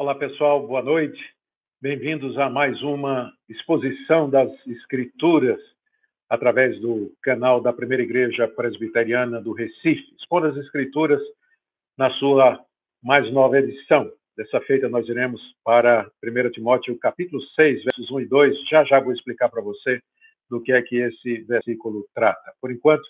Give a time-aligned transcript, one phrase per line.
[0.00, 1.20] Olá, pessoal, boa noite.
[1.82, 5.60] Bem-vindos a mais uma exposição das Escrituras
[6.30, 10.14] através do canal da Primeira Igreja Presbiteriana do Recife.
[10.16, 11.20] Expondo as Escrituras
[11.98, 12.64] na sua
[13.02, 14.08] mais nova edição.
[14.36, 18.68] Dessa feita, nós iremos para 1 Timóteo, capítulo 6, versos 1 e 2.
[18.70, 20.00] Já já vou explicar para você
[20.48, 22.52] do que é que esse versículo trata.
[22.60, 23.02] Por enquanto,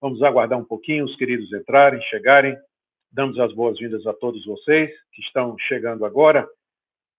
[0.00, 2.56] vamos aguardar um pouquinho os queridos entrarem, chegarem
[3.16, 6.46] Damos as boas-vindas a todos vocês que estão chegando agora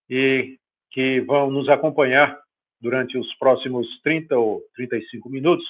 [0.07, 0.59] e
[0.91, 2.39] que vão nos acompanhar
[2.79, 5.65] durante os próximos 30 ou 35 minutos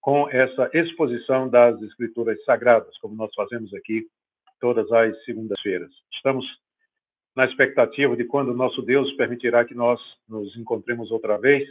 [0.00, 4.06] com essa exposição das Escrituras Sagradas, como nós fazemos aqui
[4.58, 5.90] todas as segundas-feiras.
[6.14, 6.46] Estamos
[7.36, 11.68] na expectativa de quando nosso Deus permitirá que nós nos encontremos outra vez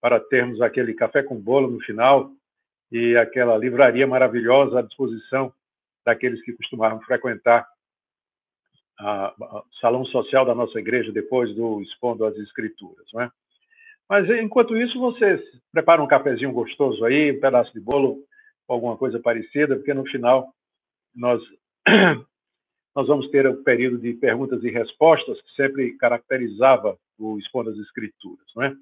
[0.00, 2.30] para termos aquele café com bolo no final
[2.92, 5.52] e aquela livraria maravilhosa à disposição
[6.08, 7.68] daqueles que costumavam frequentar
[9.00, 13.30] o salão social da nossa igreja depois do expondo as escrituras, não é?
[14.08, 18.24] Mas enquanto isso, vocês preparam um cafezinho gostoso aí, um pedaço de bolo,
[18.66, 20.48] alguma coisa parecida, porque no final
[21.14, 21.42] nós
[22.96, 27.76] nós vamos ter o período de perguntas e respostas que sempre caracterizava o expondo as
[27.76, 28.74] escrituras, não é?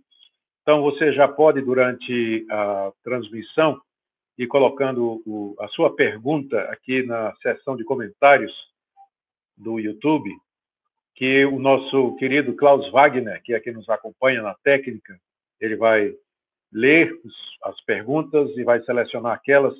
[0.62, 3.80] Então você já pode durante a transmissão
[4.38, 8.52] e colocando o, a sua pergunta aqui na seção de comentários
[9.56, 10.30] do YouTube,
[11.14, 15.18] que o nosso querido Klaus Wagner, que é quem nos acompanha na técnica,
[15.58, 16.14] ele vai
[16.70, 17.18] ler
[17.64, 19.74] as perguntas e vai selecionar aquelas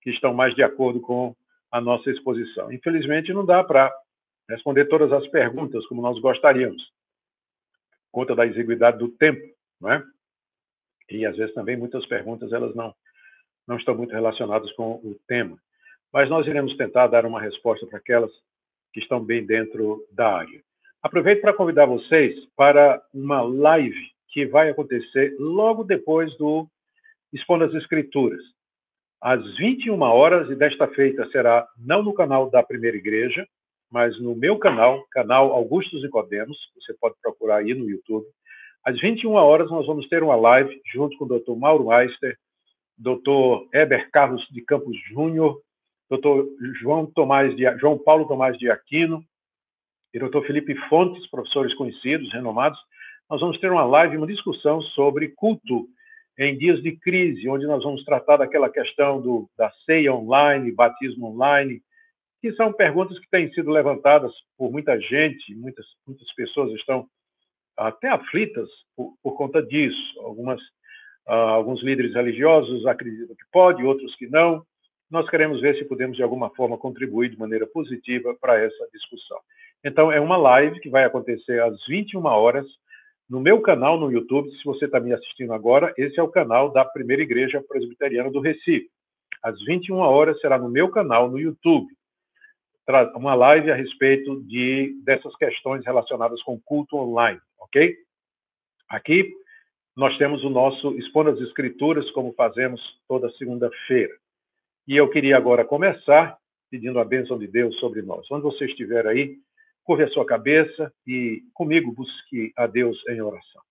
[0.00, 1.34] que estão mais de acordo com
[1.72, 2.72] a nossa exposição.
[2.72, 3.92] Infelizmente, não dá para
[4.48, 6.80] responder todas as perguntas como nós gostaríamos,
[8.12, 9.42] por conta da exiguidade do tempo,
[9.80, 10.04] não é?
[11.10, 12.94] E às vezes também muitas perguntas elas não
[13.66, 15.58] não estão muito relacionados com o tema.
[16.12, 18.30] Mas nós iremos tentar dar uma resposta para aquelas
[18.92, 20.60] que estão bem dentro da área.
[21.02, 26.66] Aproveito para convidar vocês para uma live que vai acontecer logo depois do
[27.32, 28.40] Expondo as Escrituras.
[29.20, 33.46] Às 21 horas, e desta feita será não no canal da Primeira Igreja,
[33.90, 38.26] mas no meu canal, canal Augustos Nicodemos, você pode procurar aí no YouTube.
[38.84, 41.56] Às 21 horas, nós vamos ter uma live junto com o Dr.
[41.56, 42.36] Mauro Meister,
[42.96, 45.60] doutor Heber Carlos de Campos Júnior,
[46.08, 46.46] doutor
[46.80, 49.24] João, Tomás de, João Paulo Tomás de Aquino
[50.14, 52.78] e doutor Felipe Fontes, professores conhecidos, renomados.
[53.28, 55.88] Nós vamos ter uma live, uma discussão sobre culto
[56.38, 61.28] em dias de crise, onde nós vamos tratar daquela questão do, da ceia online, batismo
[61.28, 61.82] online,
[62.40, 67.08] que são perguntas que têm sido levantadas por muita gente, muitas, muitas pessoas estão
[67.76, 70.20] até aflitas por, por conta disso.
[70.20, 70.60] Algumas
[71.26, 74.64] alguns líderes religiosos acreditam que pode, outros que não.
[75.10, 79.38] Nós queremos ver se podemos, de alguma forma, contribuir de maneira positiva para essa discussão.
[79.84, 82.66] Então, é uma live que vai acontecer às 21 horas
[83.28, 84.50] no meu canal no YouTube.
[84.56, 88.40] Se você está me assistindo agora, esse é o canal da Primeira Igreja Presbiteriana do
[88.40, 88.88] Recife.
[89.42, 91.86] Às 21 horas será no meu canal no YouTube.
[93.14, 97.96] Uma live a respeito de dessas questões relacionadas com culto online, ok?
[98.88, 99.32] Aqui
[99.96, 104.12] nós temos o nosso Expondo as Escrituras, como fazemos toda segunda-feira.
[104.86, 106.36] E eu queria agora começar
[106.70, 108.30] pedindo a bênção de Deus sobre nós.
[108.30, 109.38] Onde você estiver aí,
[109.84, 113.62] curve a sua cabeça e comigo busque a Deus em oração.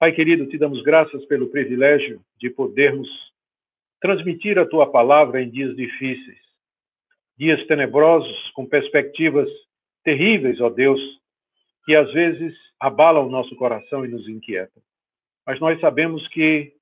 [0.00, 3.08] Pai querido, te damos graças pelo privilégio de podermos
[4.00, 6.38] transmitir a tua palavra em dias difíceis,
[7.36, 9.48] dias tenebrosos, com perspectivas
[10.02, 11.00] terríveis, ó Deus,
[11.84, 14.82] que às vezes abalam o nosso coração e nos inquietam
[15.48, 16.74] mas nós sabemos que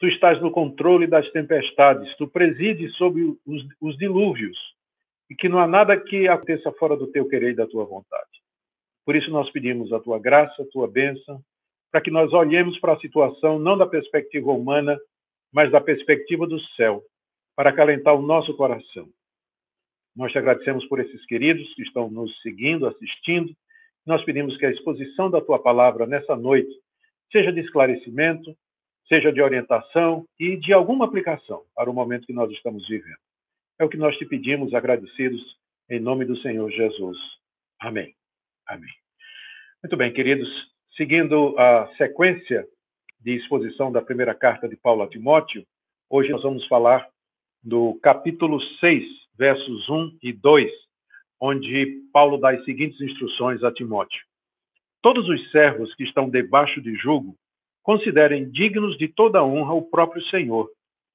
[0.00, 4.56] tu estás no controle das tempestades, tu presides sobre os, os dilúvios
[5.28, 8.30] e que não há nada que aconteça fora do teu querer e da tua vontade.
[9.04, 11.38] Por isso nós pedimos a tua graça, a tua bênção,
[11.92, 14.98] para que nós olhemos para a situação não da perspectiva humana,
[15.52, 17.02] mas da perspectiva do céu,
[17.54, 19.06] para acalentar o nosso coração.
[20.16, 23.54] Nós te agradecemos por esses queridos que estão nos seguindo, assistindo.
[24.06, 26.74] Nós pedimos que a exposição da tua palavra nessa noite
[27.30, 28.56] seja de esclarecimento,
[29.08, 33.18] seja de orientação e de alguma aplicação para o momento que nós estamos vivendo.
[33.78, 35.42] É o que nós te pedimos, agradecidos,
[35.90, 37.18] em nome do Senhor Jesus.
[37.80, 38.14] Amém.
[38.66, 38.90] Amém.
[39.82, 40.48] Muito bem, queridos,
[40.96, 42.66] seguindo a sequência
[43.20, 45.64] de exposição da primeira carta de Paulo a Timóteo,
[46.08, 47.06] hoje nós vamos falar
[47.62, 49.04] do capítulo 6,
[49.36, 50.70] versos 1 e 2,
[51.40, 54.20] onde Paulo dá as seguintes instruções a Timóteo.
[55.04, 57.36] Todos os servos que estão debaixo de jugo
[57.82, 60.70] considerem dignos de toda honra o próprio Senhor,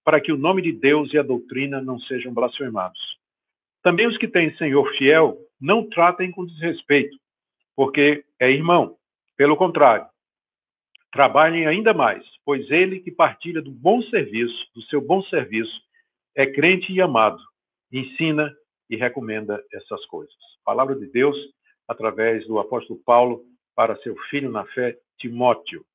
[0.06, 3.00] para que o nome de Deus e a doutrina não sejam blasfemados.
[3.82, 7.18] Também os que têm Senhor fiel não tratem com desrespeito,
[7.76, 8.96] porque é irmão.
[9.36, 10.06] Pelo contrário,
[11.12, 15.82] trabalhem ainda mais, pois ele que partilha do bom serviço, do seu bom serviço,
[16.36, 17.42] é crente e amado,
[17.92, 18.54] ensina
[18.88, 20.36] e recomenda essas coisas.
[20.64, 21.36] Palavra de Deus
[21.88, 23.49] através do apóstolo Paulo
[23.80, 25.86] para seu filho na fé, Timóteo.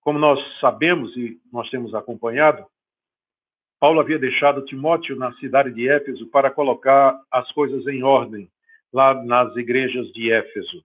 [0.00, 2.66] Como nós sabemos e nós temos acompanhado,
[3.78, 8.50] Paulo havia deixado Timóteo na cidade de Éfeso para colocar as coisas em ordem
[8.92, 10.84] lá nas igrejas de Éfeso.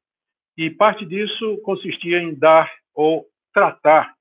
[0.56, 4.14] E parte disso consistia em dar ou tratar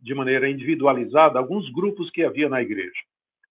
[0.00, 3.02] de maneira individualizada alguns grupos que havia na igreja.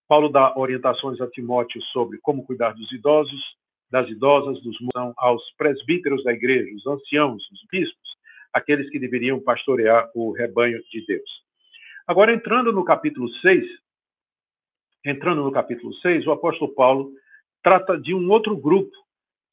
[0.07, 3.55] Paulo dá orientações a Timóteo sobre como cuidar dos idosos,
[3.91, 4.77] das idosas, dos
[5.17, 8.09] aos presbíteros da igreja, os anciãos, os bispos,
[8.53, 11.29] aqueles que deveriam pastorear o rebanho de Deus.
[12.07, 13.63] Agora, entrando no capítulo 6,
[15.05, 17.11] entrando no capítulo 6, o apóstolo Paulo
[17.63, 18.95] trata de um outro grupo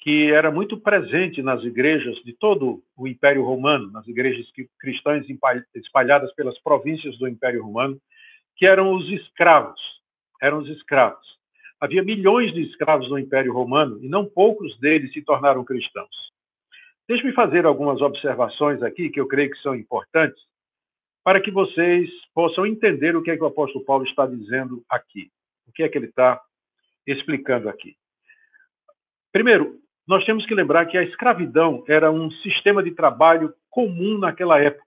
[0.01, 4.47] que era muito presente nas igrejas de todo o Império Romano, nas igrejas
[4.79, 5.27] cristãs
[5.75, 8.01] espalhadas pelas províncias do Império Romano,
[8.57, 9.81] que eram os escravos.
[10.41, 11.36] Eram os escravos.
[11.81, 16.27] Havia milhões de escravos no Império Romano e não poucos deles se tornaram cristãos.
[17.09, 20.43] Deixe-me fazer algumas observações aqui que eu creio que são importantes
[21.23, 25.31] para que vocês possam entender o que é que o apóstolo Paulo está dizendo aqui.
[25.67, 26.41] O que é que ele está
[27.07, 27.97] explicando aqui.
[29.33, 34.61] Primeiro, nós temos que lembrar que a escravidão era um sistema de trabalho comum naquela
[34.61, 34.86] época.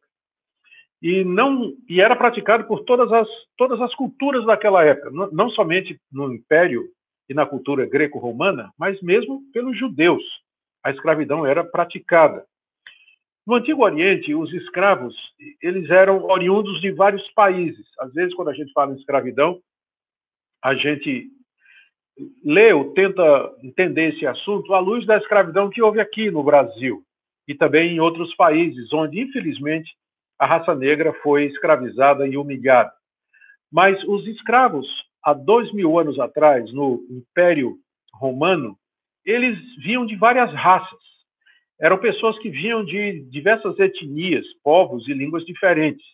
[1.01, 5.50] E não e era praticado por todas as todas as culturas daquela época, não, não
[5.50, 6.90] somente no Império
[7.30, 10.24] e na cultura greco-romana, mas mesmo pelos judeus.
[10.84, 12.46] A escravidão era praticada.
[13.46, 15.16] No Antigo Oriente, os escravos,
[15.62, 17.86] eles eram oriundos de vários países.
[18.00, 19.60] Às vezes, quando a gente fala em escravidão,
[20.63, 21.30] a gente
[22.44, 27.01] lê ou tenta entender esse assunto à luz da escravidão que houve aqui no Brasil
[27.48, 29.92] e também em outros países, onde, infelizmente,
[30.39, 32.91] a raça negra foi escravizada e humilhada.
[33.71, 34.88] Mas os escravos,
[35.24, 37.75] há dois mil anos atrás, no Império
[38.13, 38.77] Romano,
[39.25, 41.00] eles vinham de várias raças.
[41.80, 46.06] Eram pessoas que vinham de diversas etnias, povos e línguas diferentes.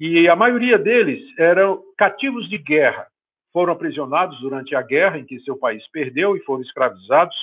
[0.00, 3.06] E a maioria deles eram cativos de guerra,
[3.52, 7.36] foram aprisionados durante a guerra em que seu país perdeu e foram escravizados,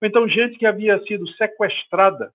[0.00, 2.32] ou então gente que havia sido sequestrada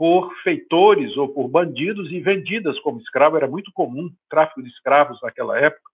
[0.00, 5.20] por feitores ou por bandidos e vendidas como escravo, era muito comum tráfico de escravos
[5.22, 5.90] naquela época.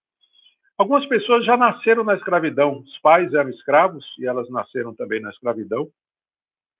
[0.77, 5.29] Algumas pessoas já nasceram na escravidão, os pais eram escravos e elas nasceram também na
[5.29, 5.89] escravidão.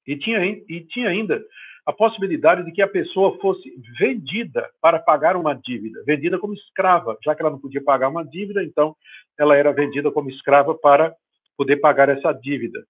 [0.07, 1.43] E tinha, e tinha ainda
[1.85, 7.17] a possibilidade de que a pessoa fosse vendida para pagar uma dívida, vendida como escrava,
[7.25, 8.95] já que ela não podia pagar uma dívida, então
[9.37, 11.13] ela era vendida como escrava para
[11.57, 12.85] poder pagar essa dívida.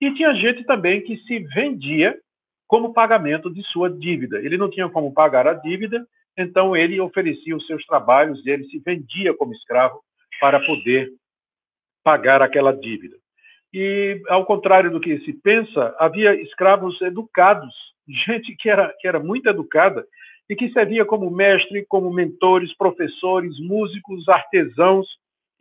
[0.00, 2.18] E tinha gente também que se vendia
[2.66, 4.38] como pagamento de sua dívida.
[4.38, 6.06] Ele não tinha como pagar a dívida,
[6.36, 10.00] então ele oferecia os seus trabalhos ele se vendia como escravo
[10.40, 11.10] para poder
[12.02, 13.16] pagar aquela dívida.
[13.72, 17.74] E, ao contrário do que se pensa, havia escravos educados
[18.26, 20.06] gente que era, que era muito educada
[20.48, 25.06] e que servia como mestre, como mentores, professores, músicos, artesãos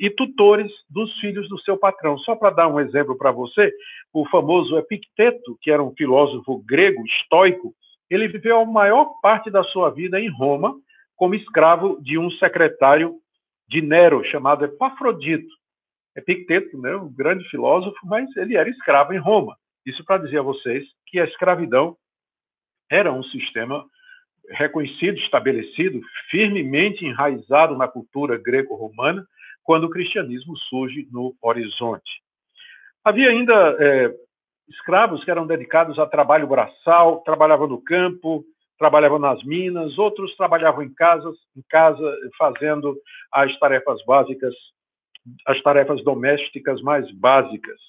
[0.03, 2.17] e tutores dos filhos do seu patrão.
[2.17, 3.71] Só para dar um exemplo para você,
[4.11, 7.73] o famoso Epicteto, que era um filósofo grego estoico,
[8.09, 10.75] ele viveu a maior parte da sua vida em Roma
[11.15, 13.15] como escravo de um secretário
[13.69, 15.47] de Nero chamado Epafrodito.
[16.17, 19.55] Epicteto, né, um grande filósofo, mas ele era escravo em Roma.
[19.85, 21.95] Isso para dizer a vocês que a escravidão
[22.91, 23.85] era um sistema
[24.49, 29.25] reconhecido, estabelecido, firmemente enraizado na cultura greco-romana,
[29.63, 32.21] quando o cristianismo surge no horizonte.
[33.03, 34.13] Havia ainda é,
[34.69, 38.45] escravos que eram dedicados a trabalho braçal, trabalhavam no campo,
[38.77, 42.03] trabalhavam nas minas, outros trabalhavam em casas, em casa,
[42.37, 42.95] fazendo
[43.31, 44.53] as tarefas básicas,
[45.47, 47.79] as tarefas domésticas mais básicas.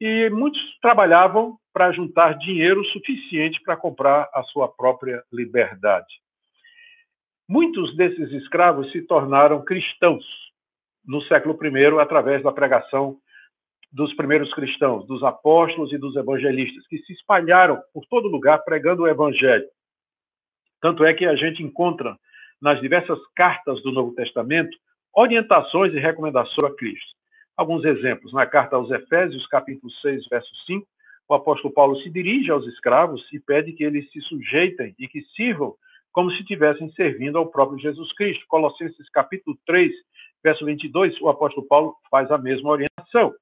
[0.00, 6.20] E muitos trabalhavam para juntar dinheiro suficiente para comprar a sua própria liberdade.
[7.48, 10.24] Muitos desses escravos se tornaram cristãos
[11.06, 13.16] no século I através da pregação
[13.92, 19.02] dos primeiros cristãos, dos apóstolos e dos evangelistas, que se espalharam por todo lugar pregando
[19.02, 19.66] o evangelho.
[20.80, 22.16] Tanto é que a gente encontra
[22.62, 24.76] nas diversas cartas do Novo Testamento
[25.14, 27.16] orientações e recomendações a Cristo.
[27.56, 28.32] Alguns exemplos.
[28.32, 30.86] Na carta aos Efésios, capítulo 6, verso 5,
[31.28, 35.22] o apóstolo Paulo se dirige aos escravos e pede que eles se sujeitem e que
[35.36, 35.74] sirvam
[36.12, 38.44] como se estivessem servindo ao próprio Jesus Cristo.
[38.48, 39.92] Colossenses capítulo 3,
[40.42, 43.34] verso 22, o apóstolo Paulo faz a mesma orientação.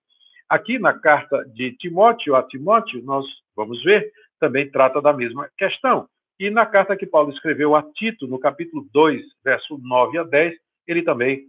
[0.49, 3.25] Aqui na carta de Timóteo a Timóteo, nós
[3.55, 6.09] vamos ver também trata da mesma questão.
[6.39, 10.55] E na carta que Paulo escreveu a Tito, no capítulo 2, verso 9 a 10,
[10.87, 11.49] ele também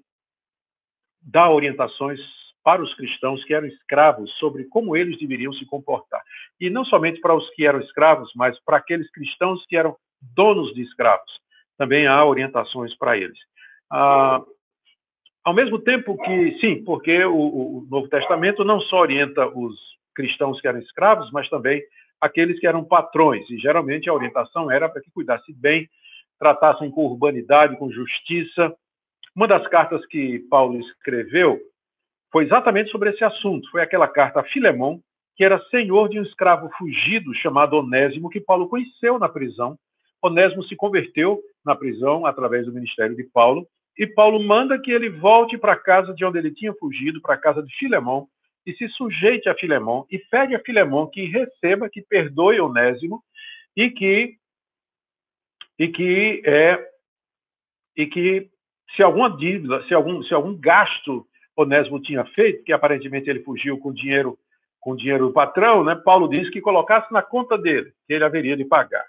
[1.21, 2.19] dá orientações
[2.63, 6.21] para os cristãos que eram escravos sobre como eles deveriam se comportar.
[6.59, 9.95] E não somente para os que eram escravos, mas para aqueles cristãos que eram
[10.35, 11.31] donos de escravos.
[11.77, 13.37] Também há orientações para eles.
[13.91, 14.41] Ah,
[15.43, 19.75] ao mesmo tempo que, sim, porque o, o, Novo Testamento não só orienta os
[20.13, 21.81] cristãos que eram escravos, mas também
[22.19, 23.49] aqueles que eram patrões.
[23.49, 25.89] E geralmente a orientação era para que cuidassem bem,
[26.37, 28.73] tratassem com urbanidade, com justiça.
[29.35, 31.59] Uma das cartas que Paulo escreveu
[32.31, 33.69] foi exatamente sobre esse assunto.
[33.71, 34.99] Foi aquela carta a Filemão,
[35.35, 39.77] que era senhor de um escravo fugido chamado Onésimo, que Paulo conheceu na prisão.
[40.21, 43.65] Onésimo se converteu na prisão através do ministério de Paulo,
[43.97, 47.35] e Paulo manda que ele volte para a casa de onde ele tinha fugido, para
[47.35, 48.27] a casa de Filemão,
[48.65, 53.21] e se sujeite a Filemão, e pede a Filemão que receba, que perdoe Onésimo,
[53.75, 54.35] e que
[55.77, 56.89] e que é
[57.95, 58.49] e que
[58.95, 63.77] se alguma dívida, se algum se algum gasto Onésimo tinha feito, que aparentemente ele fugiu
[63.77, 64.37] com dinheiro
[64.79, 65.95] com dinheiro do patrão, né?
[65.95, 69.05] Paulo diz que colocasse na conta dele, que ele haveria de pagar.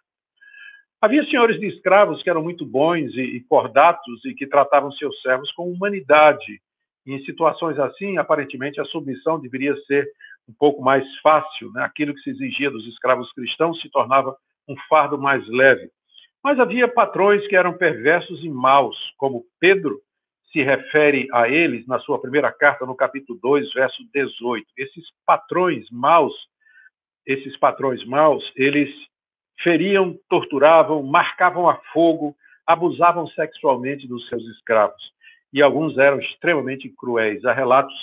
[1.00, 5.18] Havia senhores de escravos que eram muito bons e, e cordatos e que tratavam seus
[5.22, 6.60] servos com humanidade.
[7.06, 10.06] Em situações assim, aparentemente, a submissão deveria ser
[10.46, 11.72] um pouco mais fácil.
[11.72, 11.82] Né?
[11.82, 14.36] Aquilo que se exigia dos escravos cristãos se tornava
[14.68, 15.90] um fardo mais leve.
[16.44, 20.00] Mas havia patrões que eram perversos e maus, como Pedro,
[20.52, 24.66] se refere a eles na sua primeira carta, no capítulo 2, verso 18.
[24.76, 26.34] Esses patrões maus,
[27.26, 28.90] esses patrões maus, eles
[29.62, 32.34] feriam, torturavam, marcavam a fogo,
[32.66, 35.02] abusavam sexualmente dos seus escravos.
[35.52, 37.44] E alguns eram extremamente cruéis.
[37.44, 37.94] Há relatos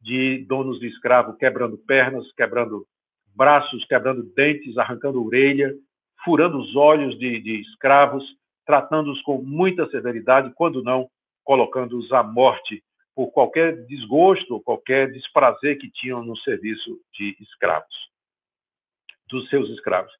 [0.00, 2.86] de donos de escravo quebrando pernas, quebrando
[3.34, 5.74] braços, quebrando dentes, arrancando orelha,
[6.24, 8.24] furando os olhos de, de escravos,
[8.64, 11.08] tratando-os com muita severidade, quando não
[11.42, 12.82] colocando-os à morte
[13.14, 17.94] por qualquer desgosto, qualquer desprazer que tinham no serviço de escravos,
[19.28, 20.12] dos seus escravos.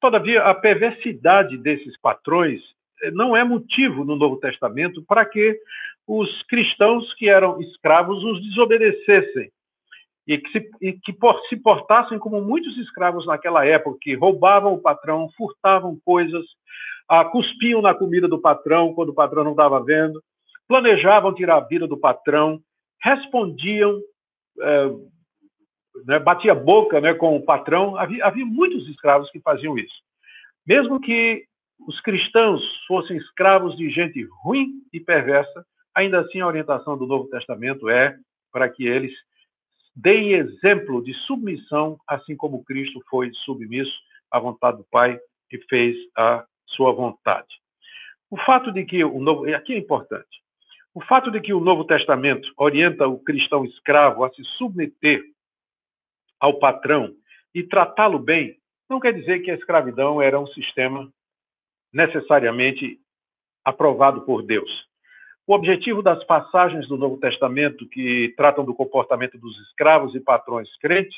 [0.00, 2.60] Todavia, a perversidade desses patrões
[3.02, 5.58] eh, não é motivo no Novo Testamento para que
[6.06, 9.50] os cristãos que eram escravos os desobedecessem
[10.26, 14.74] e que, se, e que por, se portassem como muitos escravos naquela época, que roubavam
[14.74, 16.44] o patrão, furtavam coisas,
[17.08, 20.20] ah, cuspiam na comida do patrão quando o patrão não estava vendo,
[20.66, 22.60] planejavam tirar a vida do patrão,
[23.00, 24.00] respondiam,
[24.60, 24.90] é,
[26.04, 27.96] né, batia boca né, com o patrão.
[27.96, 29.94] Havia, havia muitos escravos que faziam isso.
[30.66, 31.44] Mesmo que
[31.86, 37.28] os cristãos fossem escravos de gente ruim e perversa, ainda assim a orientação do Novo
[37.28, 38.16] Testamento é
[38.52, 39.12] para que eles
[39.94, 43.94] deem exemplo de submissão, assim como Cristo foi submisso
[44.30, 45.18] à vontade do Pai
[45.50, 47.48] e fez a sua vontade.
[48.30, 50.42] O fato de que o novo, aqui é importante,
[50.94, 55.22] o fato de que o Novo Testamento orienta o cristão escravo a se submeter
[56.46, 57.12] ao patrão
[57.54, 58.56] e tratá-lo bem,
[58.88, 61.10] não quer dizer que a escravidão era um sistema
[61.92, 62.98] necessariamente
[63.64, 64.70] aprovado por Deus.
[65.46, 70.68] O objetivo das passagens do Novo Testamento que tratam do comportamento dos escravos e patrões
[70.78, 71.16] crentes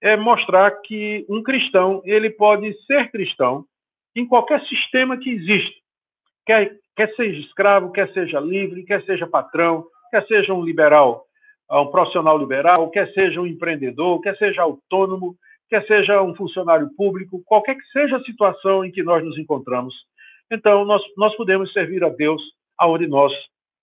[0.00, 3.64] é mostrar que um cristão ele pode ser cristão
[4.14, 5.76] em qualquer sistema que exista,
[6.44, 11.25] quer quer seja escravo, quer seja livre, quer seja patrão, quer seja um liberal,
[11.70, 15.36] um profissional liberal, quer seja um empreendedor, quer seja autônomo,
[15.68, 19.94] quer seja um funcionário público, qualquer que seja a situação em que nós nos encontramos.
[20.50, 22.40] Então, nós, nós podemos servir a Deus
[22.78, 23.32] aonde nós,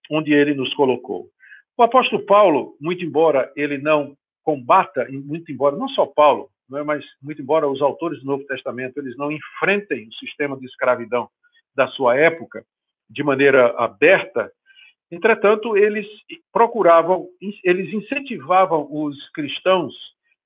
[0.09, 1.27] onde Ele nos colocou.
[1.75, 6.83] O apóstolo Paulo, muito embora ele não combata, muito embora, não só Paulo, não é,
[6.83, 11.27] mas muito embora os autores do Novo Testamento, eles não enfrentem o sistema de escravidão
[11.75, 12.63] da sua época,
[13.09, 14.51] de maneira aberta,
[15.13, 16.05] entretanto, eles
[16.51, 17.27] procuravam,
[17.63, 19.93] eles incentivavam os cristãos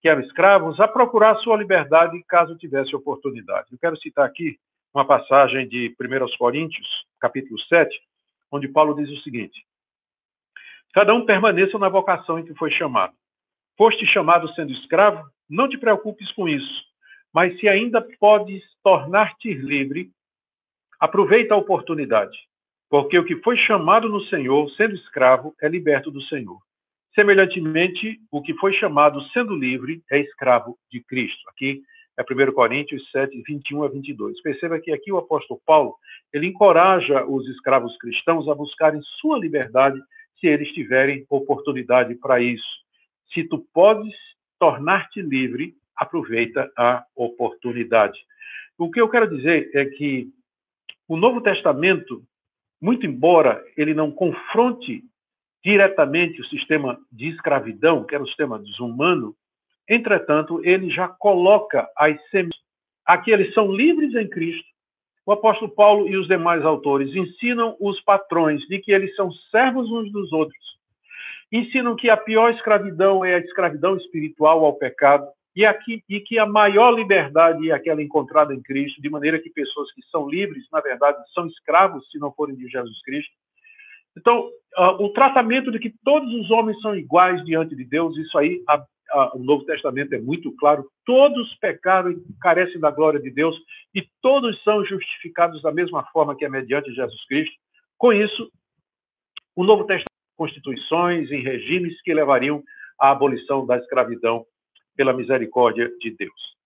[0.01, 3.67] que eram escravos a procurar sua liberdade caso tivesse oportunidade.
[3.71, 4.57] Eu quero citar aqui
[4.93, 6.87] uma passagem de 1 Coríntios,
[7.19, 7.89] capítulo 7,
[8.51, 9.65] onde Paulo diz o seguinte:
[10.93, 13.13] Cada um permaneça na vocação em que foi chamado.
[13.77, 15.23] Foste chamado sendo escravo?
[15.49, 16.87] Não te preocupes com isso.
[17.33, 20.09] Mas se ainda podes tornar-te livre,
[20.99, 22.35] aproveita a oportunidade.
[22.89, 26.57] Porque o que foi chamado no Senhor, sendo escravo, é liberto do Senhor.
[27.13, 31.49] Semelhantemente, o que foi chamado sendo livre é escravo de Cristo.
[31.49, 31.81] Aqui
[32.17, 34.41] é 1 Coríntios 7, 21 a 22.
[34.41, 35.95] Perceba que aqui o apóstolo Paulo,
[36.33, 39.99] ele encoraja os escravos cristãos a buscarem sua liberdade
[40.39, 42.67] se eles tiverem oportunidade para isso.
[43.33, 44.15] Se tu podes
[44.59, 48.19] tornar-te livre, aproveita a oportunidade.
[48.77, 50.27] O que eu quero dizer é que
[51.07, 52.23] o Novo Testamento,
[52.81, 55.03] muito embora ele não confronte
[55.63, 59.35] diretamente o sistema de escravidão, que era o sistema desumano,
[59.89, 62.59] entretanto, ele já coloca as sementes.
[63.05, 64.67] Aqui eles são livres em Cristo.
[65.25, 69.91] O apóstolo Paulo e os demais autores ensinam os patrões de que eles são servos
[69.91, 70.57] uns dos outros.
[71.51, 75.27] Ensinam que a pior escravidão é a escravidão espiritual ao pecado
[75.57, 79.49] e, aqui, e que a maior liberdade é aquela encontrada em Cristo, de maneira que
[79.49, 83.31] pessoas que são livres, na verdade, são escravos se não forem de Jesus Cristo.
[84.15, 84.47] Então,
[84.77, 88.61] uh, o tratamento de que todos os homens são iguais diante de Deus, isso aí,
[88.69, 90.85] a, a, o Novo Testamento é muito claro.
[91.03, 93.57] Todos pecaram e carecem da glória de Deus,
[93.95, 97.55] e todos são justificados da mesma forma que é mediante Jesus Cristo.
[97.97, 98.51] Com isso,
[99.55, 102.63] o Novo Testamento constituições e regimes que levariam
[103.01, 104.45] à abolição da escravidão
[104.97, 106.57] pela misericórdia de Deus.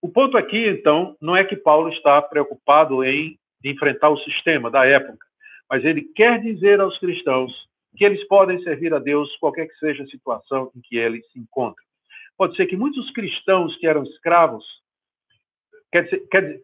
[0.00, 4.84] O ponto aqui, então, não é que Paulo está preocupado em enfrentar o sistema da
[4.84, 5.24] época,
[5.70, 7.52] mas ele quer dizer aos cristãos
[7.96, 11.38] que eles podem servir a Deus qualquer que seja a situação em que eles se
[11.38, 11.84] encontram.
[12.36, 14.64] Pode ser que muitos cristãos que eram escravos,
[15.92, 16.60] quer dizer, quer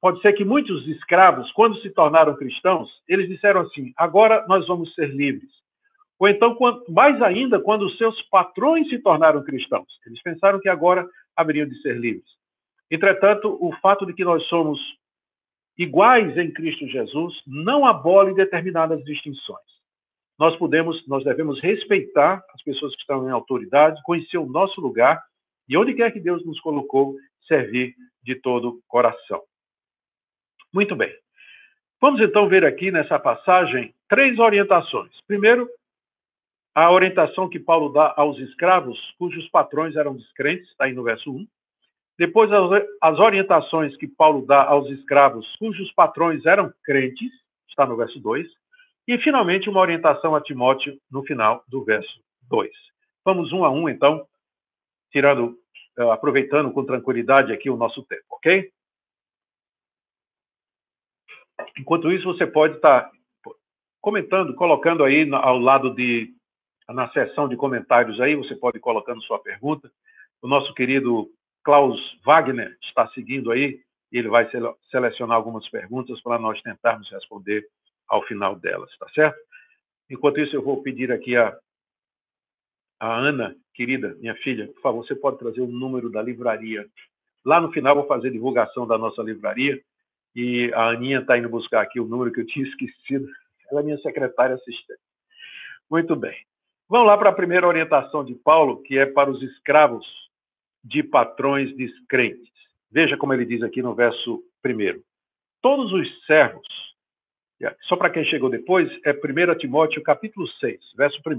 [0.00, 4.92] pode ser que muitos escravos, quando se tornaram cristãos, eles disseram assim: agora nós vamos
[4.94, 5.50] ser livres.
[6.22, 6.56] Ou então,
[6.88, 9.88] mais ainda, quando seus patrões se tornaram cristãos.
[10.06, 12.30] Eles pensaram que agora haveriam de ser livres.
[12.88, 14.78] Entretanto, o fato de que nós somos
[15.76, 19.66] iguais em Cristo Jesus não abole determinadas distinções.
[20.38, 25.20] Nós podemos, nós devemos respeitar as pessoas que estão em autoridade, conhecer o nosso lugar
[25.68, 27.16] e onde quer que Deus nos colocou,
[27.48, 29.42] servir de todo coração.
[30.72, 31.12] Muito bem.
[32.00, 35.10] Vamos então ver aqui nessa passagem três orientações.
[35.26, 35.68] Primeiro,
[36.74, 41.30] a orientação que Paulo dá aos escravos cujos patrões eram descrentes, está aí no verso
[41.30, 41.46] 1.
[42.18, 42.50] Depois,
[43.00, 47.30] as orientações que Paulo dá aos escravos cujos patrões eram crentes,
[47.68, 48.46] está no verso 2.
[49.08, 52.70] E, finalmente, uma orientação a Timóteo no final do verso 2.
[53.24, 54.26] Vamos um a um, então,
[55.10, 55.58] tirando,
[55.98, 58.70] eh, aproveitando com tranquilidade aqui o nosso tempo, ok?
[61.78, 63.10] Enquanto isso, você pode estar
[64.00, 66.32] comentando, colocando aí ao lado de
[66.88, 69.90] na seção de comentários aí, você pode ir colocando sua pergunta.
[70.40, 71.28] O nosso querido
[71.64, 73.80] Klaus Wagner está seguindo aí
[74.12, 74.48] ele vai
[74.90, 77.66] selecionar algumas perguntas para nós tentarmos responder
[78.06, 79.38] ao final delas, tá certo?
[80.10, 81.56] Enquanto isso, eu vou pedir aqui a,
[83.00, 86.86] a Ana, querida, minha filha, por favor, você pode trazer o número da livraria.
[87.44, 89.80] Lá no final, vou fazer divulgação da nossa livraria
[90.36, 93.26] e a Aninha está indo buscar aqui o número que eu tinha esquecido.
[93.70, 95.00] Ela é minha secretária assistente.
[95.90, 96.36] Muito bem.
[96.92, 100.06] Vamos lá para a primeira orientação de Paulo, que é para os escravos
[100.84, 102.52] de patrões descrentes.
[102.90, 105.00] Veja como ele diz aqui no verso 1.
[105.62, 106.68] Todos os servos,
[107.84, 111.38] só para quem chegou depois, é 1 Timóteo capítulo 6, verso 1.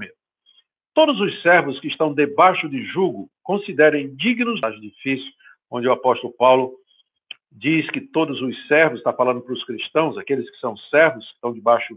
[0.92, 5.32] Todos os servos que estão debaixo de jugo considerem dignos, difícil,
[5.70, 6.74] onde o apóstolo Paulo
[7.52, 11.36] diz que todos os servos, está falando para os cristãos, aqueles que são servos, que
[11.36, 11.96] estão debaixo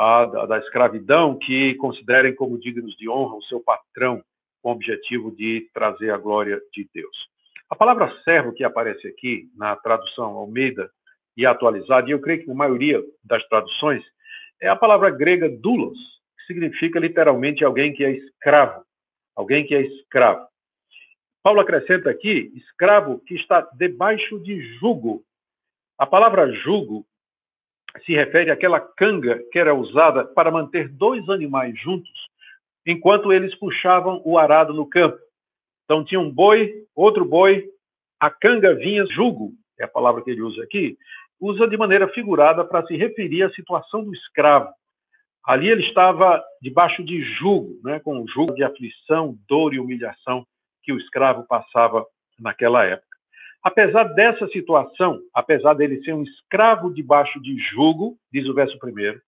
[0.00, 4.24] a, da, da escravidão que considerem como dignos de honra o seu patrão,
[4.62, 7.28] com o objetivo de trazer a glória de Deus.
[7.68, 10.90] A palavra servo que aparece aqui na tradução Almeida
[11.36, 14.02] e atualizada, e eu creio que na maioria das traduções,
[14.58, 15.98] é a palavra grega doulos,
[16.38, 18.82] que significa literalmente alguém que é escravo,
[19.36, 20.46] alguém que é escravo.
[21.42, 25.22] Paulo acrescenta aqui, escravo que está debaixo de jugo.
[25.98, 27.04] A palavra jugo
[28.04, 32.10] se refere àquela canga que era usada para manter dois animais juntos
[32.86, 35.18] enquanto eles puxavam o arado no campo.
[35.84, 37.68] Então tinha um boi, outro boi,
[38.18, 40.96] a canga vinha jugo, é a palavra que ele usa aqui,
[41.40, 44.70] usa de maneira figurada para se referir à situação do escravo.
[45.44, 50.46] Ali ele estava debaixo de jugo, né, com o jugo de aflição, dor e humilhação
[50.82, 52.04] que o escravo passava
[52.38, 53.09] naquela época.
[53.62, 59.20] Apesar dessa situação, apesar dele ser um escravo debaixo de jugo, diz o verso primeiro,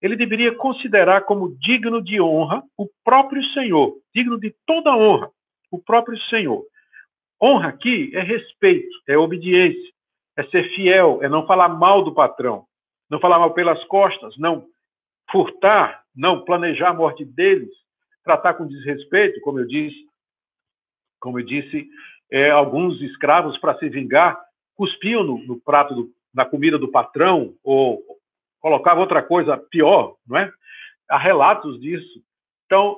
[0.00, 5.30] ele deveria considerar como digno de honra o próprio Senhor, digno de toda honra,
[5.70, 6.64] o próprio Senhor.
[7.42, 9.92] Honra aqui é respeito, é obediência,
[10.36, 12.64] é ser fiel, é não falar mal do patrão,
[13.10, 14.66] não falar mal pelas costas, não
[15.30, 17.70] furtar, não planejar a morte deles,
[18.24, 20.06] tratar com desrespeito, como eu disse,
[21.20, 21.88] como eu disse,
[22.30, 24.38] é, alguns escravos, para se vingar,
[24.74, 28.02] cuspiam no, no prato, do, na comida do patrão, ou
[28.60, 30.52] colocavam outra coisa pior, não é?
[31.08, 32.20] Há relatos disso.
[32.66, 32.96] Então,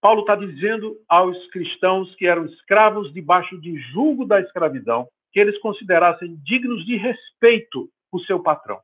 [0.00, 5.58] Paulo está dizendo aos cristãos que eram escravos debaixo de julgo da escravidão, que eles
[5.60, 8.80] considerassem dignos de respeito o seu patrão.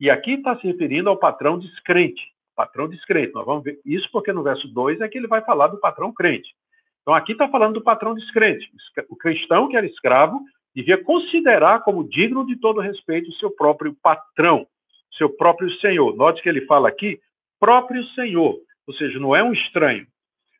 [0.00, 2.22] E aqui está se referindo ao patrão descrente.
[2.56, 3.32] Patrão descrente.
[3.32, 6.12] Nós vamos ver isso porque no verso 2 é que ele vai falar do patrão
[6.12, 6.54] crente.
[7.02, 8.68] Então aqui está falando do patrão descrente.
[9.08, 10.40] O cristão que era escravo
[10.74, 14.66] devia considerar como digno de todo respeito o seu próprio patrão,
[15.18, 16.16] seu próprio senhor.
[16.16, 17.20] Note que ele fala aqui
[17.60, 20.06] próprio senhor, ou seja, não é um estranho,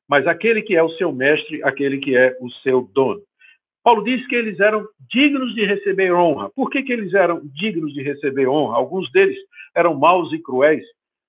[0.09, 3.21] mas aquele que é o seu mestre, aquele que é o seu dono.
[3.83, 6.49] Paulo diz que eles eram dignos de receber honra.
[6.51, 8.77] Por que, que eles eram dignos de receber honra?
[8.77, 9.37] Alguns deles
[9.75, 10.85] eram maus e cruéis,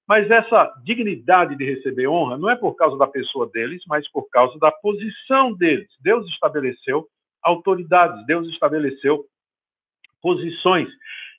[0.08, 4.30] mas essa dignidade de receber honra não é por causa da pessoa deles, mas por
[4.30, 5.89] causa da posição deles.
[6.02, 7.08] Deus estabeleceu
[7.42, 9.26] autoridades, Deus estabeleceu
[10.22, 10.89] posições.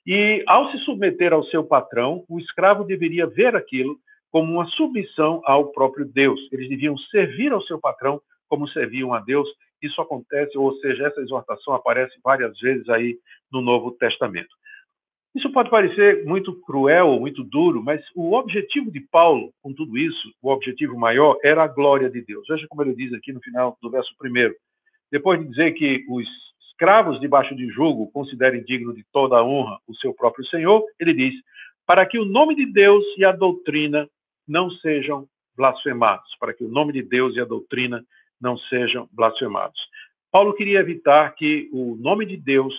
[0.05, 3.97] E ao se submeter ao seu patrão, o escravo deveria ver aquilo
[4.31, 6.39] como uma submissão ao próprio Deus.
[6.51, 9.47] Eles deviam servir ao seu patrão como serviam a Deus.
[9.81, 13.17] Isso acontece, ou seja, essa exortação aparece várias vezes aí
[13.51, 14.49] no Novo Testamento.
[15.35, 20.33] Isso pode parecer muito cruel, muito duro, mas o objetivo de Paulo com tudo isso,
[20.41, 22.47] o objetivo maior, era a glória de Deus.
[22.47, 24.55] Veja como ele diz aqui no final do verso primeiro.
[25.11, 26.25] Depois de dizer que os
[26.69, 31.13] escravos debaixo de jugo considerem digno de toda a honra o seu próprio Senhor, ele
[31.13, 31.33] diz:
[31.85, 34.07] para que o nome de Deus e a doutrina
[34.47, 38.03] não sejam blasfemados, para que o nome de Deus e a doutrina
[38.39, 39.79] não sejam blasfemados.
[40.31, 42.73] Paulo queria evitar que o nome de Deus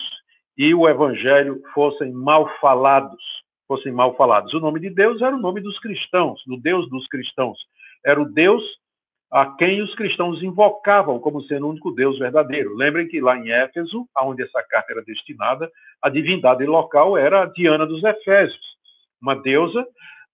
[0.57, 3.21] e o evangelho fossem mal falados,
[3.67, 4.53] fossem mal falados.
[4.53, 7.59] O nome de Deus era o nome dos cristãos, do Deus dos cristãos.
[8.05, 8.63] Era o Deus
[9.31, 12.75] a quem os cristãos invocavam como sendo o único Deus verdadeiro.
[12.75, 15.69] Lembrem que lá em Éfeso, aonde essa carta era destinada,
[16.01, 18.65] a divindade local era a Diana dos Efésios,
[19.21, 19.85] uma deusa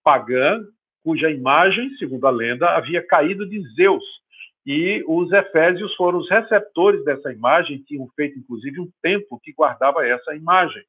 [0.03, 0.59] pagã
[1.03, 4.03] cuja imagem, segundo a lenda, havia caído de Zeus.
[4.65, 10.07] E os efésios foram os receptores dessa imagem, tinham feito inclusive um templo que guardava
[10.07, 10.81] essa imagem.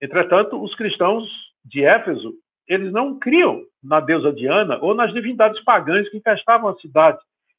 [0.00, 1.26] Entretanto, os cristãos
[1.64, 2.34] de Éfeso,
[2.68, 7.18] eles não criam na deusa Diana ou nas divindades pagãs que infestavam a cidade.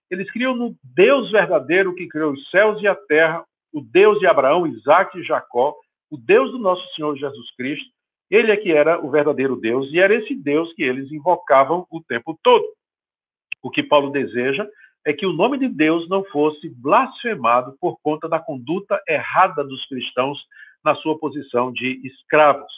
[0.09, 4.27] Eles criam no Deus verdadeiro que criou os céus e a terra, o Deus de
[4.27, 5.75] Abraão, Isaac e Jacó,
[6.12, 7.89] o Deus do nosso Senhor Jesus Cristo.
[8.29, 12.01] Ele é que era o verdadeiro Deus e era esse Deus que eles invocavam o
[12.01, 12.65] tempo todo.
[13.62, 14.67] O que Paulo deseja
[15.05, 19.85] é que o nome de Deus não fosse blasfemado por conta da conduta errada dos
[19.88, 20.38] cristãos
[20.83, 22.71] na sua posição de escravos.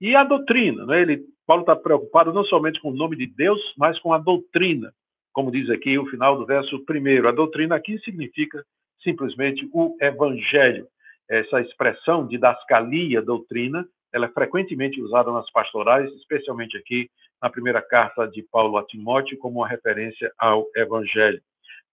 [0.00, 1.02] E a doutrina, né?
[1.02, 4.92] Ele, Paulo está preocupado não somente com o nome de Deus, mas com a doutrina,
[5.32, 7.28] como diz aqui o final do verso primeiro.
[7.28, 8.64] A doutrina aqui significa
[9.02, 10.86] simplesmente o evangelho.
[11.28, 17.10] Essa expressão de dascalia, doutrina, ela é frequentemente usada nas pastorais, especialmente aqui
[17.42, 21.40] na primeira carta de Paulo a Timóteo, como uma referência ao evangelho.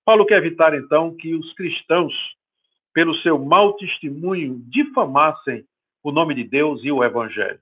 [0.05, 2.13] Paulo quer evitar, então, que os cristãos,
[2.93, 5.65] pelo seu mau testemunho, difamassem
[6.03, 7.59] o nome de Deus e o Evangelho.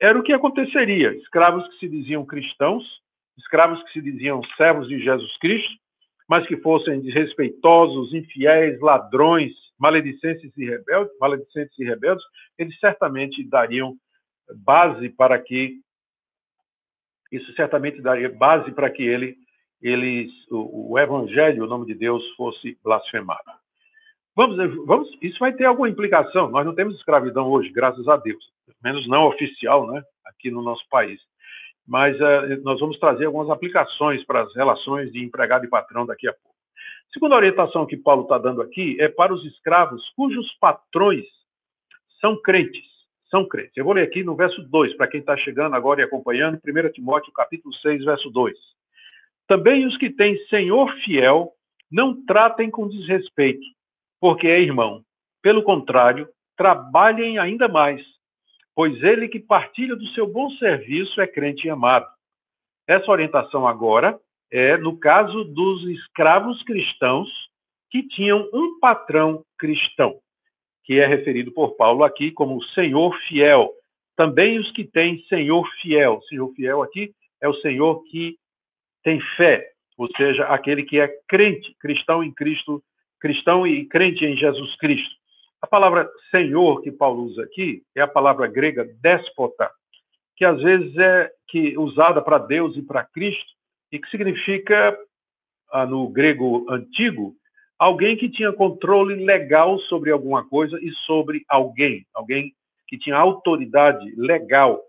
[0.00, 2.84] Era o que aconteceria: escravos que se diziam cristãos,
[3.36, 5.74] escravos que se diziam servos de Jesus Cristo,
[6.28, 12.24] mas que fossem desrespeitosos, infiéis, ladrões, maledicentes e rebeldes, maledicentes e rebeldes,
[12.56, 13.96] eles certamente dariam
[14.64, 15.80] base para que
[17.32, 19.36] isso certamente daria base para que ele
[19.82, 23.50] eles, o, o evangelho, o nome de Deus, fosse blasfemado.
[24.36, 26.50] Vamos, vamos, isso vai ter alguma implicação.
[26.50, 28.42] Nós não temos escravidão hoje, graças a Deus,
[28.82, 31.20] menos não oficial, né, aqui no nosso país.
[31.86, 36.28] Mas uh, nós vamos trazer algumas aplicações para as relações de empregado e patrão daqui
[36.28, 36.50] a pouco.
[37.12, 41.26] Segunda orientação que Paulo está dando aqui é para os escravos cujos patrões
[42.20, 42.88] são crentes.
[43.28, 43.76] São crentes.
[43.76, 46.92] Eu vou ler aqui no verso 2, para quem está chegando agora e acompanhando, 1
[46.92, 48.56] Timóteo capítulo 6, verso 2.
[49.50, 51.50] Também os que têm senhor fiel
[51.90, 53.66] não tratem com desrespeito,
[54.20, 55.02] porque é irmão.
[55.42, 58.00] Pelo contrário, trabalhem ainda mais,
[58.76, 62.06] pois ele que partilha do seu bom serviço é crente e amado.
[62.86, 64.20] Essa orientação agora
[64.52, 67.28] é no caso dos escravos cristãos
[67.90, 70.20] que tinham um patrão cristão,
[70.84, 73.72] que é referido por Paulo aqui como senhor fiel.
[74.16, 76.20] Também os que têm senhor fiel.
[76.28, 78.38] Senhor fiel aqui é o senhor que
[79.02, 82.82] tem fé, ou seja, aquele que é crente, cristão em Cristo,
[83.20, 85.14] cristão e crente em Jesus Cristo.
[85.60, 89.70] A palavra Senhor que Paulo usa aqui é a palavra grega déspota,
[90.36, 93.52] que às vezes é que usada para Deus e para Cristo
[93.92, 94.96] e que significa
[95.70, 97.34] ah, no grego antigo
[97.78, 102.54] alguém que tinha controle legal sobre alguma coisa e sobre alguém, alguém
[102.88, 104.82] que tinha autoridade legal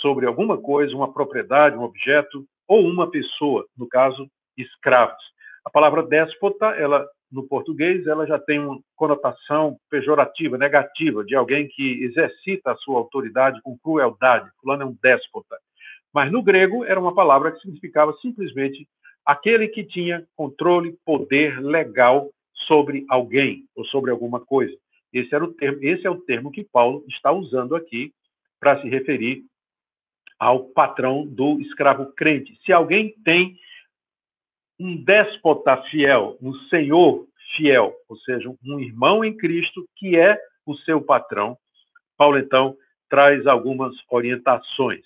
[0.00, 5.22] sobre alguma coisa, uma propriedade, um objeto ou uma pessoa, no caso, escravos.
[5.64, 11.66] A palavra déspota, ela no português, ela já tem uma conotação pejorativa, negativa, de alguém
[11.68, 14.48] que exercita a sua autoridade com crueldade.
[14.60, 15.56] Fulano é um déspota.
[16.14, 18.86] Mas no grego era uma palavra que significava simplesmente
[19.24, 22.30] aquele que tinha controle, poder legal
[22.66, 24.74] sobre alguém ou sobre alguma coisa.
[25.12, 28.12] Esse, era o termo, esse é o termo que Paulo está usando aqui
[28.60, 29.44] para se referir
[30.38, 32.58] ao patrão do escravo crente.
[32.64, 33.56] Se alguém tem
[34.78, 40.74] um déspota fiel, um senhor fiel, ou seja, um irmão em Cristo que é o
[40.78, 41.56] seu patrão,
[42.16, 42.76] Paulo então
[43.08, 45.04] traz algumas orientações.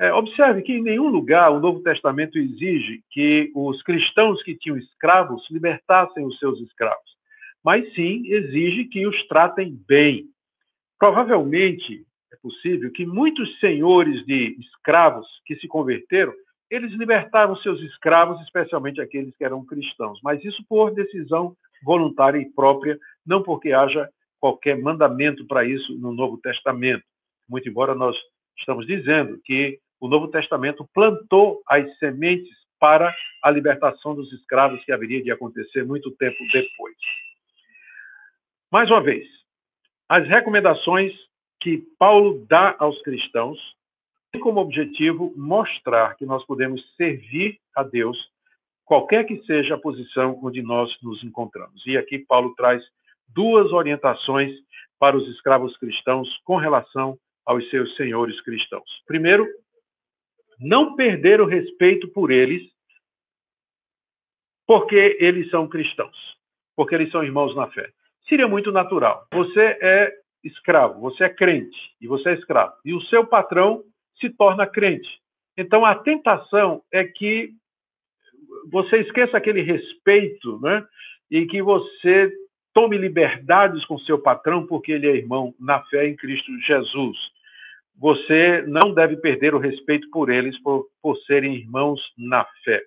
[0.00, 4.78] É, observe que em nenhum lugar o Novo Testamento exige que os cristãos que tinham
[4.78, 7.16] escravos libertassem os seus escravos,
[7.64, 10.26] mas sim exige que os tratem bem.
[11.00, 12.06] Provavelmente
[12.42, 16.32] possível que muitos senhores de escravos que se converteram,
[16.70, 22.50] eles libertaram seus escravos, especialmente aqueles que eram cristãos, mas isso por decisão voluntária e
[22.50, 24.08] própria, não porque haja
[24.40, 27.04] qualquer mandamento para isso no Novo Testamento.
[27.48, 28.16] Muito embora nós
[28.58, 34.92] estamos dizendo que o Novo Testamento plantou as sementes para a libertação dos escravos que
[34.92, 36.96] haveria de acontecer muito tempo depois.
[38.70, 39.26] Mais uma vez,
[40.08, 41.12] as recomendações
[41.60, 43.58] que Paulo dá aos cristãos
[44.32, 48.16] têm como objetivo mostrar que nós podemos servir a Deus,
[48.84, 51.84] qualquer que seja a posição onde nós nos encontramos.
[51.86, 52.82] E aqui Paulo traz
[53.28, 54.52] duas orientações
[54.98, 59.02] para os escravos cristãos com relação aos seus senhores cristãos.
[59.06, 59.46] Primeiro,
[60.58, 62.62] não perder o respeito por eles,
[64.66, 66.16] porque eles são cristãos,
[66.76, 67.90] porque eles são irmãos na fé.
[68.28, 69.26] Seria muito natural.
[69.32, 70.12] Você é
[70.48, 73.82] escravo, você é crente e você é escravo, e o seu patrão
[74.20, 75.08] se torna crente.
[75.56, 77.50] Então a tentação é que
[78.70, 80.84] você esqueça aquele respeito, né?
[81.30, 82.32] E que você
[82.74, 87.16] tome liberdades com seu patrão porque ele é irmão na fé em Cristo Jesus
[87.98, 92.80] você não deve perder o respeito por eles por, por serem irmãos na fé.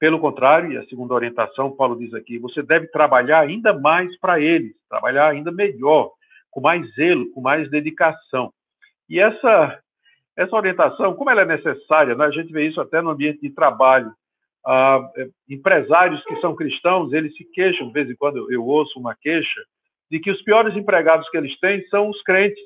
[0.00, 4.40] Pelo contrário, e a segunda orientação, Paulo diz aqui, você deve trabalhar ainda mais para
[4.40, 6.10] eles, trabalhar ainda melhor,
[6.52, 8.52] com mais zelo, com mais dedicação.
[9.08, 9.80] E essa,
[10.36, 12.26] essa orientação, como ela é necessária, né?
[12.26, 14.12] a gente vê isso até no ambiente de trabalho.
[14.64, 18.96] Ah, é, empresários que são cristãos, eles se queixam, de vez em quando eu, ouço
[19.00, 19.60] uma queixa,
[20.08, 22.62] de que os piores empregados que eles têm são os crentes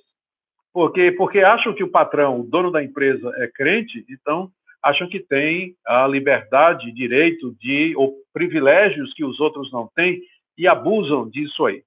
[0.76, 4.50] porque, porque acham que o patrão, o dono da empresa, é crente, então
[4.82, 10.20] acham que tem a liberdade, direito de ou privilégios que os outros não têm
[10.58, 11.82] e abusam disso aí.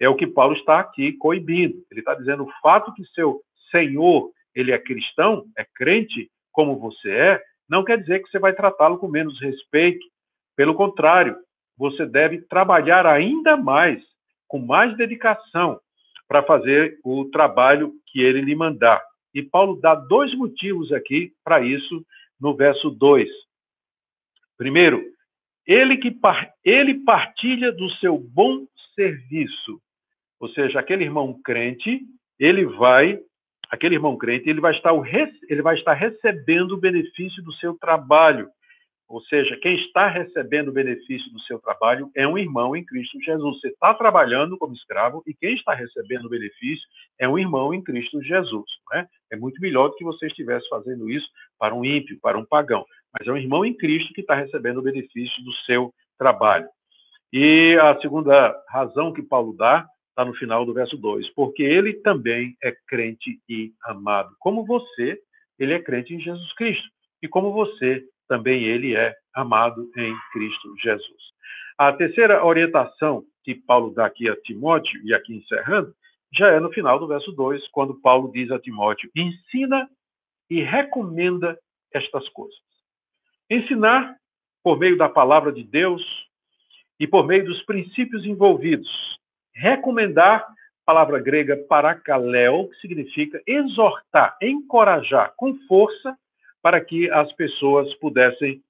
[0.00, 1.84] É o que Paulo está aqui coibindo.
[1.90, 7.10] Ele está dizendo o fato que seu senhor ele é cristão, é crente, como você
[7.10, 10.06] é, não quer dizer que você vai tratá-lo com menos respeito.
[10.56, 11.36] Pelo contrário,
[11.76, 14.02] você deve trabalhar ainda mais,
[14.46, 15.80] com mais dedicação,
[16.28, 19.02] para fazer o trabalho que ele lhe mandar.
[19.34, 22.04] E Paulo dá dois motivos aqui para isso
[22.40, 23.28] no verso 2.
[24.56, 25.02] Primeiro,
[25.66, 26.16] ele que
[26.64, 29.80] ele partilha do seu bom serviço.
[30.44, 32.02] Ou seja, aquele irmão crente,
[32.38, 33.18] ele vai,
[33.70, 34.92] aquele irmão crente, ele vai estar,
[35.48, 38.50] ele vai estar recebendo o benefício do seu trabalho.
[39.08, 43.18] Ou seja, quem está recebendo o benefício do seu trabalho é um irmão em Cristo
[43.22, 43.58] Jesus.
[43.58, 46.86] Você está trabalhando como escravo e quem está recebendo o benefício
[47.18, 48.66] é um irmão em Cristo Jesus.
[48.92, 49.06] É?
[49.32, 51.26] é muito melhor do que você estivesse fazendo isso
[51.58, 52.84] para um ímpio, para um pagão.
[53.18, 56.68] Mas é um irmão em Cristo que está recebendo o benefício do seu trabalho.
[57.32, 61.94] E a segunda razão que Paulo dá está no final do verso 2, porque ele
[61.94, 64.34] também é crente e amado.
[64.38, 65.20] Como você,
[65.58, 66.88] ele é crente em Jesus Cristo.
[67.20, 71.22] E como você, também ele é amado em Cristo Jesus.
[71.76, 75.92] A terceira orientação que Paulo dá aqui a Timóteo, e aqui encerrando,
[76.32, 79.88] já é no final do verso 2, quando Paulo diz a Timóteo: ensina
[80.48, 81.58] e recomenda
[81.92, 82.56] estas coisas.
[83.50, 84.16] Ensinar
[84.62, 86.02] por meio da palavra de Deus
[86.98, 88.88] e por meio dos princípios envolvidos.
[89.54, 90.46] Recomendar,
[90.84, 96.16] palavra grega parakaleo, que significa exortar, encorajar com força
[96.62, 98.62] para que as pessoas pudessem,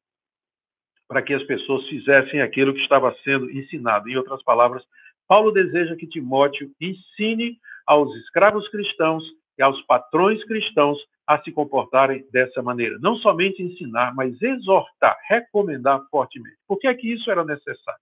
[1.09, 4.09] para que as pessoas fizessem aquilo que estava sendo ensinado.
[4.09, 4.85] Em outras palavras,
[5.27, 9.25] Paulo deseja que Timóteo ensine aos escravos cristãos
[9.59, 12.99] e aos patrões cristãos a se comportarem dessa maneira.
[13.01, 16.57] Não somente ensinar, mas exortar, recomendar fortemente.
[16.66, 18.01] Por que é que isso era necessário?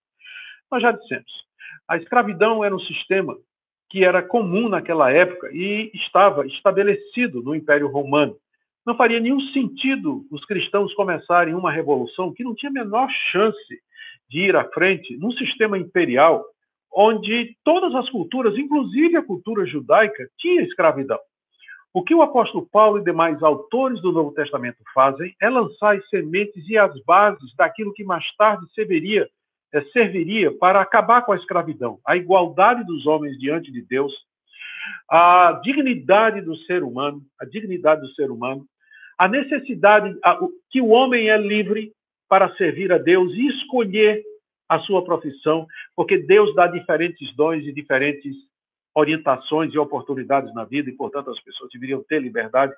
[0.70, 1.30] Nós já dissemos,
[1.92, 3.36] a escravidão era um sistema
[3.90, 8.34] que era comum naquela época e estava estabelecido no Império Romano.
[8.86, 13.78] Não faria nenhum sentido os cristãos começarem uma revolução que não tinha a menor chance
[14.30, 16.42] de ir à frente num sistema imperial
[16.90, 21.18] onde todas as culturas, inclusive a cultura judaica, tinha escravidão.
[21.92, 26.08] O que o apóstolo Paulo e demais autores do Novo Testamento fazem é lançar as
[26.08, 29.28] sementes e as bases daquilo que mais tarde serviria, é,
[29.92, 34.12] serviria para acabar com a escravidão, a igualdade dos homens diante de Deus,
[35.08, 38.66] a dignidade do ser humano, a dignidade do ser humano,
[39.18, 40.38] a necessidade a,
[40.70, 41.92] que o homem é livre
[42.28, 44.22] para servir a Deus e escolher
[44.68, 48.34] a sua profissão, porque Deus dá diferentes dons e diferentes
[48.94, 52.72] orientações e oportunidades na vida e, portanto, as pessoas deveriam ter liberdade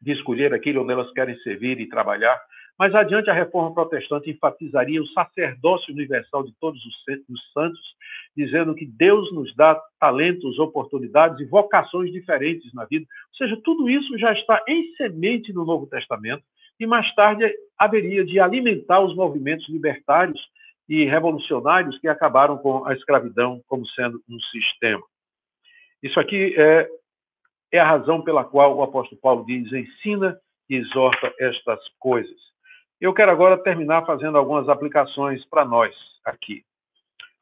[0.00, 2.40] de escolher aquilo onde elas querem servir e trabalhar.
[2.80, 7.94] Mais adiante, a reforma protestante enfatizaria o sacerdócio universal de todos os santos,
[8.34, 13.04] dizendo que Deus nos dá talentos, oportunidades e vocações diferentes na vida.
[13.04, 16.42] Ou seja, tudo isso já está em semente no Novo Testamento
[16.80, 20.40] e mais tarde haveria de alimentar os movimentos libertários
[20.88, 25.02] e revolucionários que acabaram com a escravidão como sendo um sistema.
[26.02, 26.88] Isso aqui é,
[27.72, 30.40] é a razão pela qual o apóstolo Paulo diz: ensina
[30.70, 32.49] e exorta estas coisas.
[33.00, 36.62] Eu quero agora terminar fazendo algumas aplicações para nós aqui.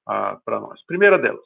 [0.06, 0.80] Ah, para nós.
[0.86, 1.44] Primeira delas,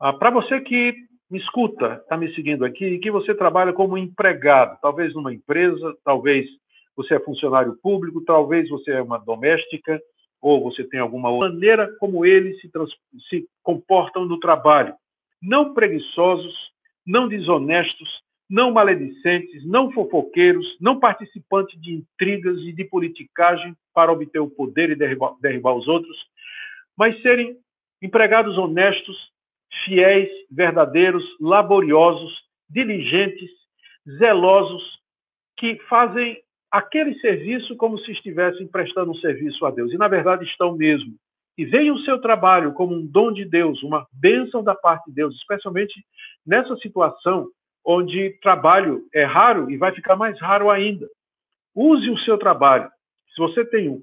[0.00, 0.94] ah, para você que
[1.30, 5.96] me escuta, está me seguindo aqui, e que você trabalha como empregado, talvez numa empresa,
[6.04, 6.46] talvez
[6.94, 9.98] você é funcionário público, talvez você é uma doméstica,
[10.42, 12.70] ou você tem alguma outra maneira como eles se,
[13.30, 14.94] se comportam no trabalho.
[15.40, 16.52] Não preguiçosos,
[17.06, 18.20] não desonestos,
[18.52, 24.90] não maledicentes, não fofoqueiros, não participantes de intrigas e de politicagem para obter o poder
[24.90, 26.14] e derribar, derribar os outros,
[26.94, 27.56] mas serem
[28.02, 29.16] empregados honestos,
[29.86, 32.30] fiéis, verdadeiros, laboriosos,
[32.68, 33.50] diligentes,
[34.18, 35.00] zelosos,
[35.56, 36.38] que fazem
[36.70, 39.90] aquele serviço como se estivessem prestando um serviço a Deus.
[39.94, 41.14] E, na verdade, estão mesmo.
[41.56, 45.14] E veem o seu trabalho como um dom de Deus, uma bênção da parte de
[45.14, 45.94] Deus, especialmente
[46.46, 47.48] nessa situação
[47.84, 51.08] onde trabalho é raro e vai ficar mais raro ainda.
[51.74, 52.90] Use o seu trabalho,
[53.34, 54.02] se você tem um,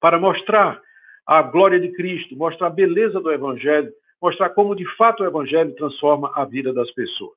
[0.00, 0.80] para mostrar
[1.26, 5.74] a glória de Cristo, mostrar a beleza do Evangelho, mostrar como de fato o Evangelho
[5.74, 7.36] transforma a vida das pessoas.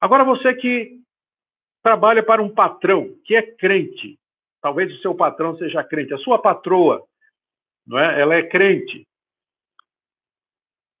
[0.00, 1.00] Agora, você que
[1.82, 4.18] trabalha para um patrão que é crente.
[4.60, 7.06] Talvez o seu patrão seja crente, a sua patroa,
[7.86, 8.20] não é?
[8.20, 9.06] Ela é crente.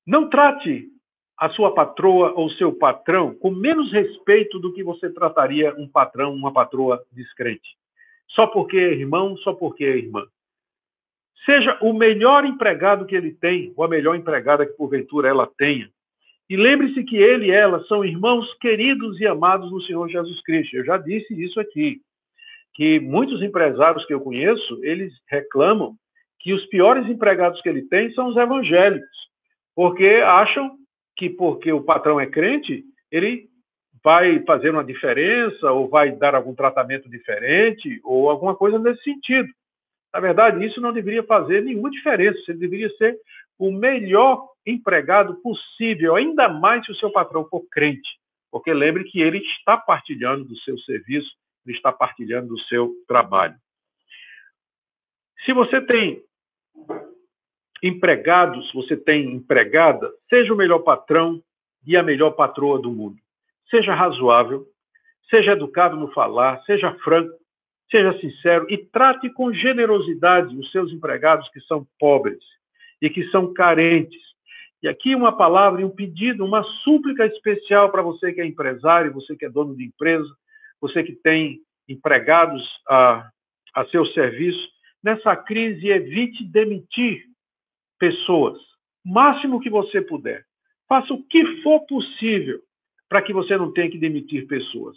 [0.06, 0.93] Não trate
[1.38, 6.32] a sua patroa ou seu patrão com menos respeito do que você trataria um patrão,
[6.32, 7.76] uma patroa descrente.
[8.28, 10.24] Só porque é irmão, só porque é irmã.
[11.44, 15.90] Seja o melhor empregado que ele tem, ou a melhor empregada que porventura ela tenha.
[16.48, 20.76] E lembre-se que ele e ela são irmãos queridos e amados no Senhor Jesus Cristo.
[20.76, 22.00] Eu já disse isso aqui,
[22.74, 25.94] que muitos empresários que eu conheço, eles reclamam
[26.40, 29.16] que os piores empregados que ele tem são os evangélicos,
[29.74, 30.76] porque acham
[31.16, 33.48] que porque o patrão é crente, ele
[34.02, 39.48] vai fazer uma diferença ou vai dar algum tratamento diferente ou alguma coisa nesse sentido.
[40.12, 42.38] Na verdade, isso não deveria fazer nenhuma diferença.
[42.40, 43.18] Você deveria ser
[43.58, 48.08] o melhor empregado possível, ainda mais se o seu patrão for crente,
[48.50, 51.30] porque lembre que ele está partilhando do seu serviço,
[51.66, 53.54] ele está partilhando do seu trabalho.
[55.44, 56.22] Se você tem
[57.84, 61.42] empregados, você tem empregada, seja o melhor patrão
[61.86, 63.18] e a melhor patroa do mundo.
[63.70, 64.64] Seja razoável,
[65.28, 67.34] seja educado no falar, seja franco,
[67.90, 72.42] seja sincero e trate com generosidade os seus empregados que são pobres
[73.02, 74.22] e que são carentes.
[74.82, 79.12] E aqui uma palavra e um pedido, uma súplica especial para você que é empresário,
[79.12, 80.28] você que é dono de empresa,
[80.80, 83.28] você que tem empregados a,
[83.74, 84.72] a seu serviço.
[85.02, 87.33] Nessa crise, evite demitir
[88.04, 88.58] pessoas,
[89.02, 90.44] máximo que você puder.
[90.86, 92.60] Faça o que for possível
[93.08, 94.94] para que você não tenha que demitir pessoas.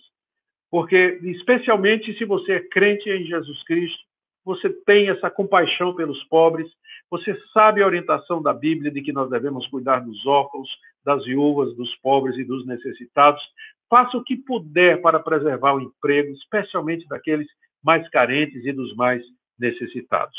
[0.70, 3.98] Porque, especialmente se você é crente em Jesus Cristo,
[4.44, 6.70] você tem essa compaixão pelos pobres,
[7.10, 10.70] você sabe a orientação da Bíblia de que nós devemos cuidar dos órfãos,
[11.06, 13.42] das viúvas, dos pobres e dos necessitados.
[13.90, 17.48] Faça o que puder para preservar o emprego, especialmente daqueles
[17.82, 19.24] mais carentes e dos mais
[19.58, 20.38] necessitados.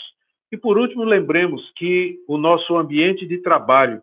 [0.51, 4.03] E por último, lembremos que o nosso ambiente de trabalho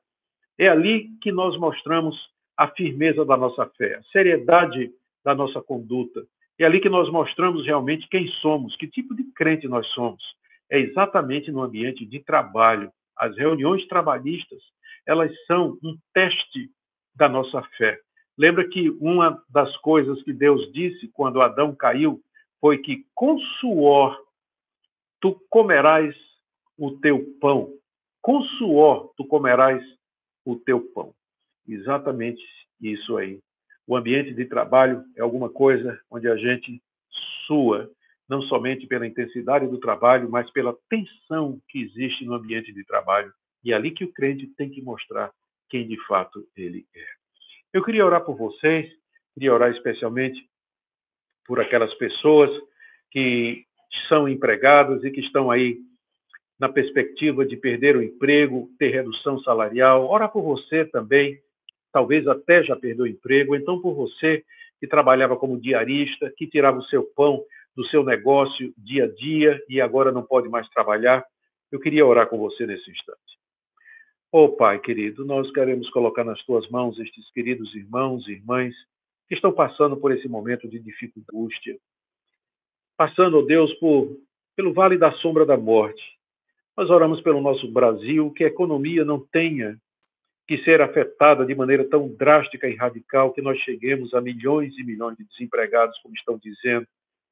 [0.57, 2.15] é ali que nós mostramos
[2.57, 4.91] a firmeza da nossa fé, a seriedade
[5.23, 6.25] da nossa conduta.
[6.57, 10.23] É ali que nós mostramos realmente quem somos, que tipo de crente nós somos
[10.69, 12.91] é exatamente no ambiente de trabalho.
[13.17, 14.61] As reuniões trabalhistas,
[15.05, 16.69] elas são um teste
[17.15, 17.99] da nossa fé.
[18.37, 22.19] Lembra que uma das coisas que Deus disse quando Adão caiu
[22.59, 24.19] foi que com suor
[25.21, 26.13] tu comerás
[26.77, 27.73] o teu pão,
[28.21, 29.83] com suor tu comerás
[30.45, 31.13] o teu pão.
[31.67, 32.43] Exatamente
[32.81, 33.39] isso aí.
[33.87, 36.81] O ambiente de trabalho é alguma coisa onde a gente
[37.45, 37.89] sua,
[38.27, 43.31] não somente pela intensidade do trabalho, mas pela tensão que existe no ambiente de trabalho.
[43.63, 45.31] E é ali que o crente tem que mostrar
[45.69, 47.05] quem de fato ele é.
[47.73, 48.91] Eu queria orar por vocês,
[49.33, 50.43] queria orar especialmente
[51.45, 52.49] por aquelas pessoas
[53.11, 53.65] que
[54.07, 55.77] são empregadas e que estão aí
[56.59, 60.05] na perspectiva de perder o emprego, ter redução salarial.
[60.07, 61.39] Ora por você também,
[61.91, 64.43] talvez até já perdeu o emprego, então por você
[64.79, 67.43] que trabalhava como diarista, que tirava o seu pão
[67.75, 71.25] do seu negócio dia a dia e agora não pode mais trabalhar.
[71.71, 73.19] Eu queria orar com você nesse instante.
[74.31, 78.73] Oh, Pai querido, nós queremos colocar nas tuas mãos estes queridos irmãos e irmãs
[79.27, 81.79] que estão passando por esse momento de dificuldade,
[82.97, 84.17] passando, oh Deus, por,
[84.55, 86.14] pelo vale da sombra da morte.
[86.77, 89.77] Nós oramos pelo nosso Brasil, que a economia não tenha
[90.47, 94.83] que ser afetada de maneira tão drástica e radical que nós cheguemos a milhões e
[94.83, 96.85] milhões de desempregados, como estão dizendo,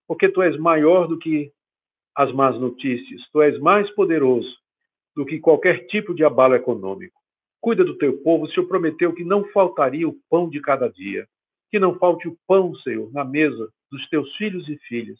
[0.07, 1.51] porque tu és maior do que
[2.15, 4.49] as más notícias, tu és mais poderoso
[5.15, 7.19] do que qualquer tipo de abalo econômico.
[7.61, 11.27] Cuida do teu povo, o Senhor prometeu que não faltaria o pão de cada dia,
[11.69, 15.19] que não falte o pão, Senhor, na mesa dos teus filhos e filhas.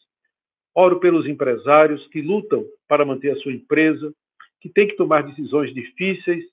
[0.75, 4.13] Oro pelos empresários que lutam para manter a sua empresa,
[4.59, 6.43] que têm que tomar decisões difíceis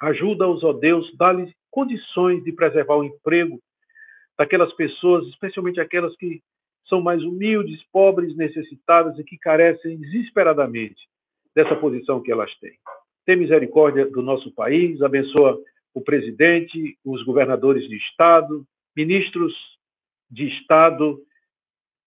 [0.00, 3.60] Ajuda-os, ó Deus, dá-lhes condições de preservar o emprego
[4.36, 6.40] daquelas pessoas, especialmente aquelas que
[6.88, 11.06] são mais humildes, pobres, necessitadas e que carecem desesperadamente
[11.54, 12.72] dessa posição que elas têm.
[13.26, 15.60] Tem misericórdia do nosso país, abençoa
[15.92, 18.64] o presidente, os governadores de estado,
[18.96, 19.52] ministros
[20.30, 21.20] de estado,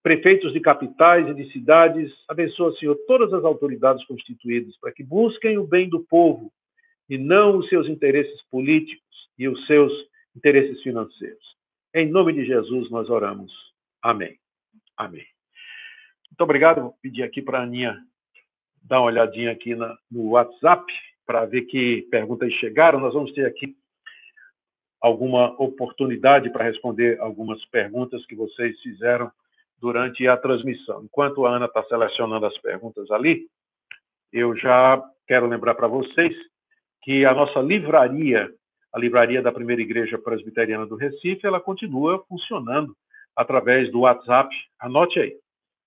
[0.04, 2.12] prefeitos de capitais e de cidades.
[2.28, 6.52] Abençoa, Senhor, todas as autoridades constituídas para que busquem o bem do povo
[7.10, 9.02] e não os seus interesses políticos
[9.40, 9.92] e os seus
[10.36, 11.56] interesses financeiros.
[11.96, 13.52] Em nome de Jesus nós oramos.
[14.02, 14.38] Amém.
[14.98, 15.26] Amém.
[16.30, 16.82] Muito obrigado.
[16.82, 17.98] Vou pedir aqui para a Aninha
[18.84, 20.86] dar uma olhadinha aqui na, no WhatsApp
[21.26, 23.00] para ver que perguntas chegaram.
[23.00, 23.76] Nós vamos ter aqui
[25.00, 29.32] alguma oportunidade para responder algumas perguntas que vocês fizeram
[29.84, 31.04] durante a transmissão.
[31.04, 33.48] Enquanto a Ana está selecionando as perguntas ali,
[34.32, 36.34] eu já quero lembrar para vocês
[37.02, 38.50] que a nossa livraria,
[38.94, 42.96] a livraria da Primeira Igreja Presbiteriana do Recife, ela continua funcionando
[43.36, 44.56] através do WhatsApp.
[44.80, 45.36] Anote aí: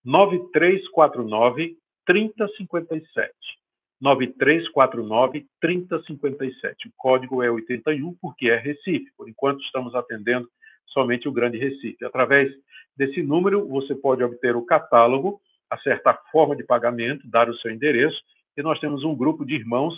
[0.04, 1.74] 9349
[2.04, 3.32] 3057.
[3.98, 6.88] 9349 3057.
[6.88, 9.10] O código é 81 porque é Recife.
[9.16, 10.46] Por enquanto estamos atendendo
[10.96, 12.02] somente o Grande Recife.
[12.06, 12.50] Através
[12.96, 15.38] desse número você pode obter o catálogo,
[15.68, 18.18] acertar a forma de pagamento, dar o seu endereço
[18.56, 19.94] e nós temos um grupo de irmãos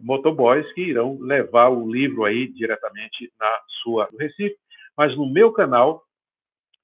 [0.00, 4.56] motoboys que irão levar o livro aí diretamente na sua do Recife.
[4.96, 6.02] Mas no meu canal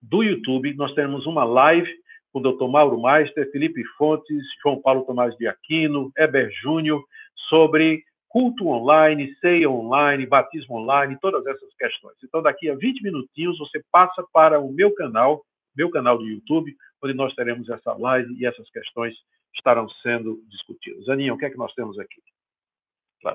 [0.00, 1.90] do YouTube nós temos uma live
[2.32, 2.68] com o Dr.
[2.68, 7.02] Mauro Meister, Felipe Fontes, João Paulo Tomás de Aquino, Eber Júnior,
[7.48, 12.16] sobre culto online, ceia online, batismo online, todas essas questões.
[12.22, 16.76] Então, daqui a 20 minutinhos, você passa para o meu canal, meu canal do YouTube,
[17.02, 19.14] onde nós teremos essa live e essas questões
[19.54, 21.08] estarão sendo discutidas.
[21.08, 22.22] Aninha, o que é que nós temos aqui?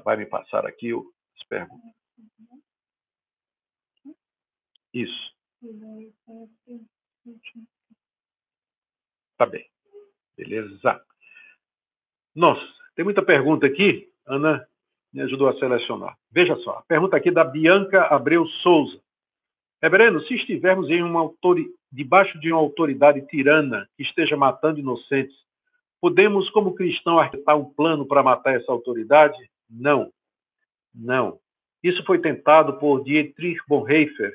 [0.06, 1.92] vai me passar aqui as perguntas.
[4.94, 5.34] Isso.
[9.38, 9.70] Tá bem.
[10.38, 11.06] Beleza.
[12.36, 12.66] Nossa,
[12.96, 14.12] tem muita pergunta aqui.
[14.26, 14.68] Ana
[15.14, 16.18] me ajudou a selecionar.
[16.32, 19.00] Veja só, a pergunta aqui da Bianca Abreu Souza.
[19.82, 21.30] Reverendo, se estivermos em uma
[21.92, 25.36] debaixo de uma autoridade tirana que esteja matando inocentes,
[26.02, 29.38] podemos, como cristão, arquitetar um plano para matar essa autoridade?
[29.70, 30.12] Não,
[30.94, 31.38] não.
[31.84, 34.34] Isso foi tentado por Dietrich Bonhoeffer,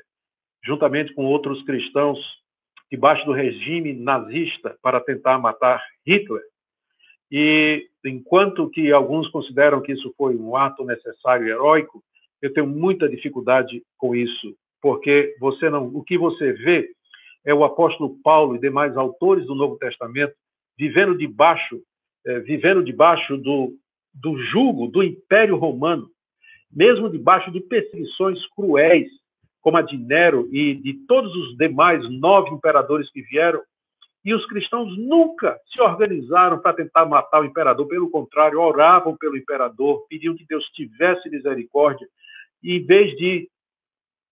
[0.63, 2.19] juntamente com outros cristãos,
[2.91, 6.43] debaixo do regime nazista, para tentar matar Hitler.
[7.31, 12.03] E enquanto que alguns consideram que isso foi um ato necessário e heróico,
[12.41, 16.89] eu tenho muita dificuldade com isso, porque você não, o que você vê
[17.45, 20.33] é o apóstolo Paulo e demais autores do Novo Testamento
[20.77, 21.81] vivendo debaixo,
[22.25, 23.73] eh, vivendo debaixo do
[24.13, 26.09] do jugo do Império Romano,
[26.71, 29.07] mesmo debaixo de perseguições cruéis,
[29.61, 33.61] como a de Nero e de todos os demais nove imperadores que vieram,
[34.23, 39.37] e os cristãos nunca se organizaram para tentar matar o imperador, pelo contrário, oravam pelo
[39.37, 42.07] imperador, pediam que Deus tivesse misericórdia,
[42.61, 43.49] e em vez de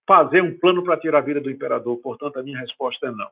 [0.07, 1.97] fazer um plano para tirar a vida do imperador.
[1.97, 3.29] Portanto, a minha resposta é não.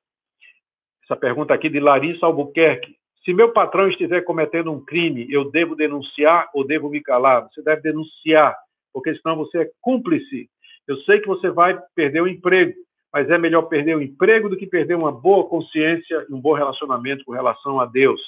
[1.03, 2.95] Essa pergunta aqui de Larissa Albuquerque.
[3.23, 7.47] Se meu patrão estiver cometendo um crime, eu devo denunciar ou devo me calar?
[7.47, 8.55] Você deve denunciar,
[8.93, 10.49] porque senão você é cúmplice.
[10.87, 12.73] Eu sei que você vai perder o emprego,
[13.15, 16.51] mas é melhor perder o emprego do que perder uma boa consciência e um bom
[16.51, 18.19] relacionamento com relação a Deus.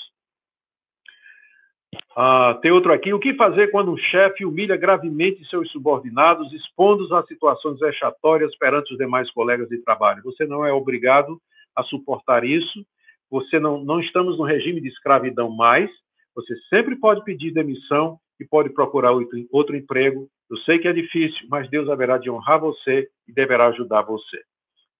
[2.16, 3.12] Ah, tem outro aqui.
[3.12, 8.94] O que fazer quando um chefe humilha gravemente seus subordinados, expondo-os a situações vexatórias perante
[8.94, 10.24] os demais colegas de trabalho?
[10.24, 11.38] Você não é obrigado
[11.76, 12.86] a suportar isso.
[13.30, 15.92] Você não, não estamos no regime de escravidão mais.
[16.34, 20.30] Você sempre pode pedir demissão e pode procurar outro, outro emprego.
[20.50, 24.42] Eu sei que é difícil, mas Deus haverá de honrar você e deverá ajudar você.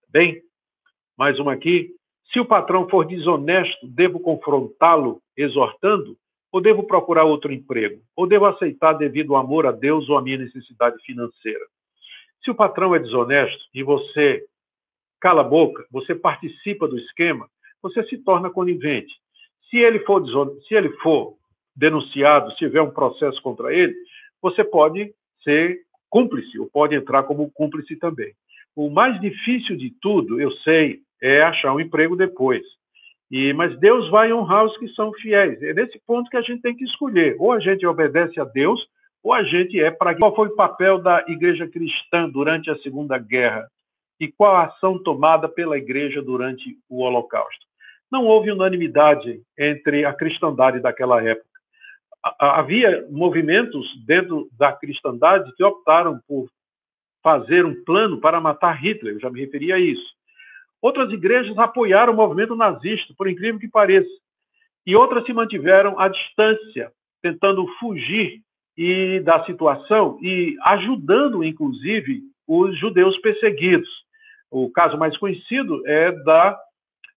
[0.10, 0.42] Bem,
[1.18, 1.90] mais uma aqui.
[2.32, 6.16] Se o patrão for desonesto, devo confrontá-lo exortando?
[6.50, 8.02] Ou devo procurar outro emprego?
[8.16, 11.66] Ou devo aceitar devido ao amor a Deus ou à minha necessidade financeira?
[12.42, 14.46] Se o patrão é desonesto e você
[15.20, 17.50] cala a boca, você participa do esquema,
[17.82, 19.14] você se torna conivente.
[19.70, 20.26] Se ele for,
[20.70, 21.36] se ele for
[21.76, 23.94] denunciado, se tiver um processo contra ele,
[24.42, 28.34] você pode ser cúmplice, ou pode entrar como cúmplice também.
[28.78, 32.62] O mais difícil de tudo, eu sei, é achar um emprego depois.
[33.32, 35.60] E, mas Deus vai honrar os que são fiéis.
[35.64, 37.36] É nesse ponto que a gente tem que escolher.
[37.40, 38.80] Ou a gente obedece a Deus,
[39.24, 40.16] ou a gente é para.
[40.16, 43.68] Qual foi o papel da igreja cristã durante a Segunda Guerra?
[44.20, 47.66] E qual a ação tomada pela igreja durante o Holocausto?
[48.12, 51.48] Não houve unanimidade entre a cristandade daquela época.
[52.40, 56.48] Havia movimentos dentro da cristandade que optaram por
[57.24, 60.16] fazer um plano para matar Hitler, eu já me referi a isso.
[60.82, 64.10] Outras igrejas apoiaram o movimento nazista, por incrível que pareça.
[64.86, 66.92] E outras se mantiveram à distância,
[67.22, 68.42] tentando fugir
[68.78, 73.90] e da situação e ajudando, inclusive, os judeus perseguidos.
[74.50, 76.58] O caso mais conhecido é da,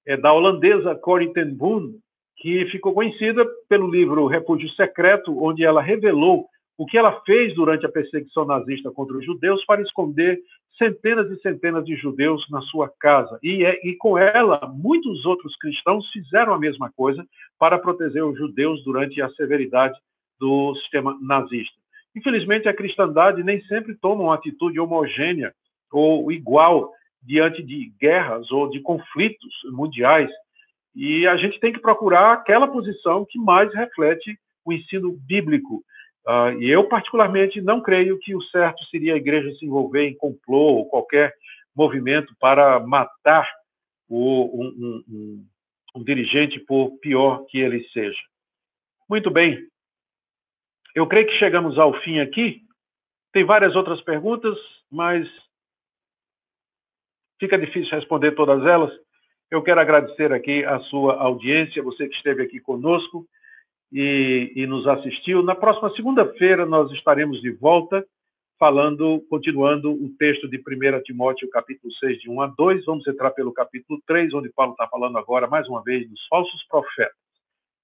[0.06, 1.98] é da holandesa Corrie ten Boom,
[2.38, 6.48] que ficou conhecida pelo livro Refúgio Secreto, onde ela revelou
[6.80, 10.40] o que ela fez durante a perseguição nazista contra os judeus para esconder
[10.78, 13.38] centenas e centenas de judeus na sua casa.
[13.42, 17.22] E, é, e, com ela, muitos outros cristãos fizeram a mesma coisa
[17.58, 19.94] para proteger os judeus durante a severidade
[20.38, 21.76] do sistema nazista.
[22.16, 25.52] Infelizmente, a cristandade nem sempre toma uma atitude homogênea
[25.92, 26.90] ou igual
[27.22, 30.30] diante de guerras ou de conflitos mundiais.
[30.96, 35.84] E a gente tem que procurar aquela posição que mais reflete o ensino bíblico.
[36.26, 40.16] Uh, e eu, particularmente, não creio que o certo seria a igreja se envolver em
[40.16, 41.34] complô ou qualquer
[41.74, 43.48] movimento para matar
[44.08, 45.46] o, um, um,
[45.96, 48.20] um dirigente, por pior que ele seja.
[49.08, 49.66] Muito bem.
[50.94, 52.62] Eu creio que chegamos ao fim aqui.
[53.32, 54.56] Tem várias outras perguntas,
[54.90, 55.26] mas
[57.38, 58.92] fica difícil responder todas elas.
[59.50, 63.26] Eu quero agradecer aqui a sua audiência, você que esteve aqui conosco
[63.92, 65.42] e, e nos assistiu.
[65.42, 68.04] Na próxima segunda-feira nós estaremos de volta
[68.58, 72.84] falando, continuando o texto de 1 Timóteo, capítulo 6, de 1 a 2.
[72.84, 76.62] Vamos entrar pelo capítulo 3, onde Paulo está falando agora, mais uma vez, dos falsos
[76.68, 77.16] profetas.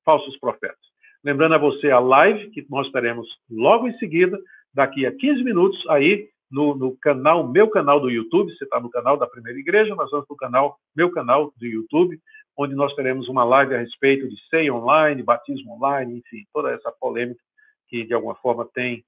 [0.04, 0.76] Falsos profetas.
[1.24, 4.38] Lembrando a você a live que nós teremos logo em seguida,
[4.72, 8.54] daqui a 15 minutos, aí no, no canal, meu canal do YouTube.
[8.54, 12.20] Você está no canal da Primeira Igreja, nós vamos no canal, meu canal do YouTube
[12.56, 16.90] onde nós teremos uma live a respeito de SEI online, batismo online, enfim, toda essa
[16.92, 17.40] polêmica
[17.88, 19.04] que, de alguma forma, tem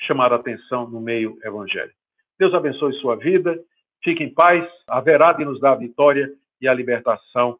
[0.00, 1.96] chamado a atenção no meio evangélico.
[2.38, 3.62] Deus abençoe sua vida,
[4.02, 7.58] fique em paz, haverá de nos dar a vitória e a libertação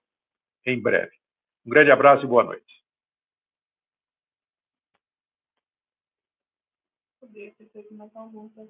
[0.66, 1.12] em breve.
[1.64, 2.72] Um grande abraço e boa noite.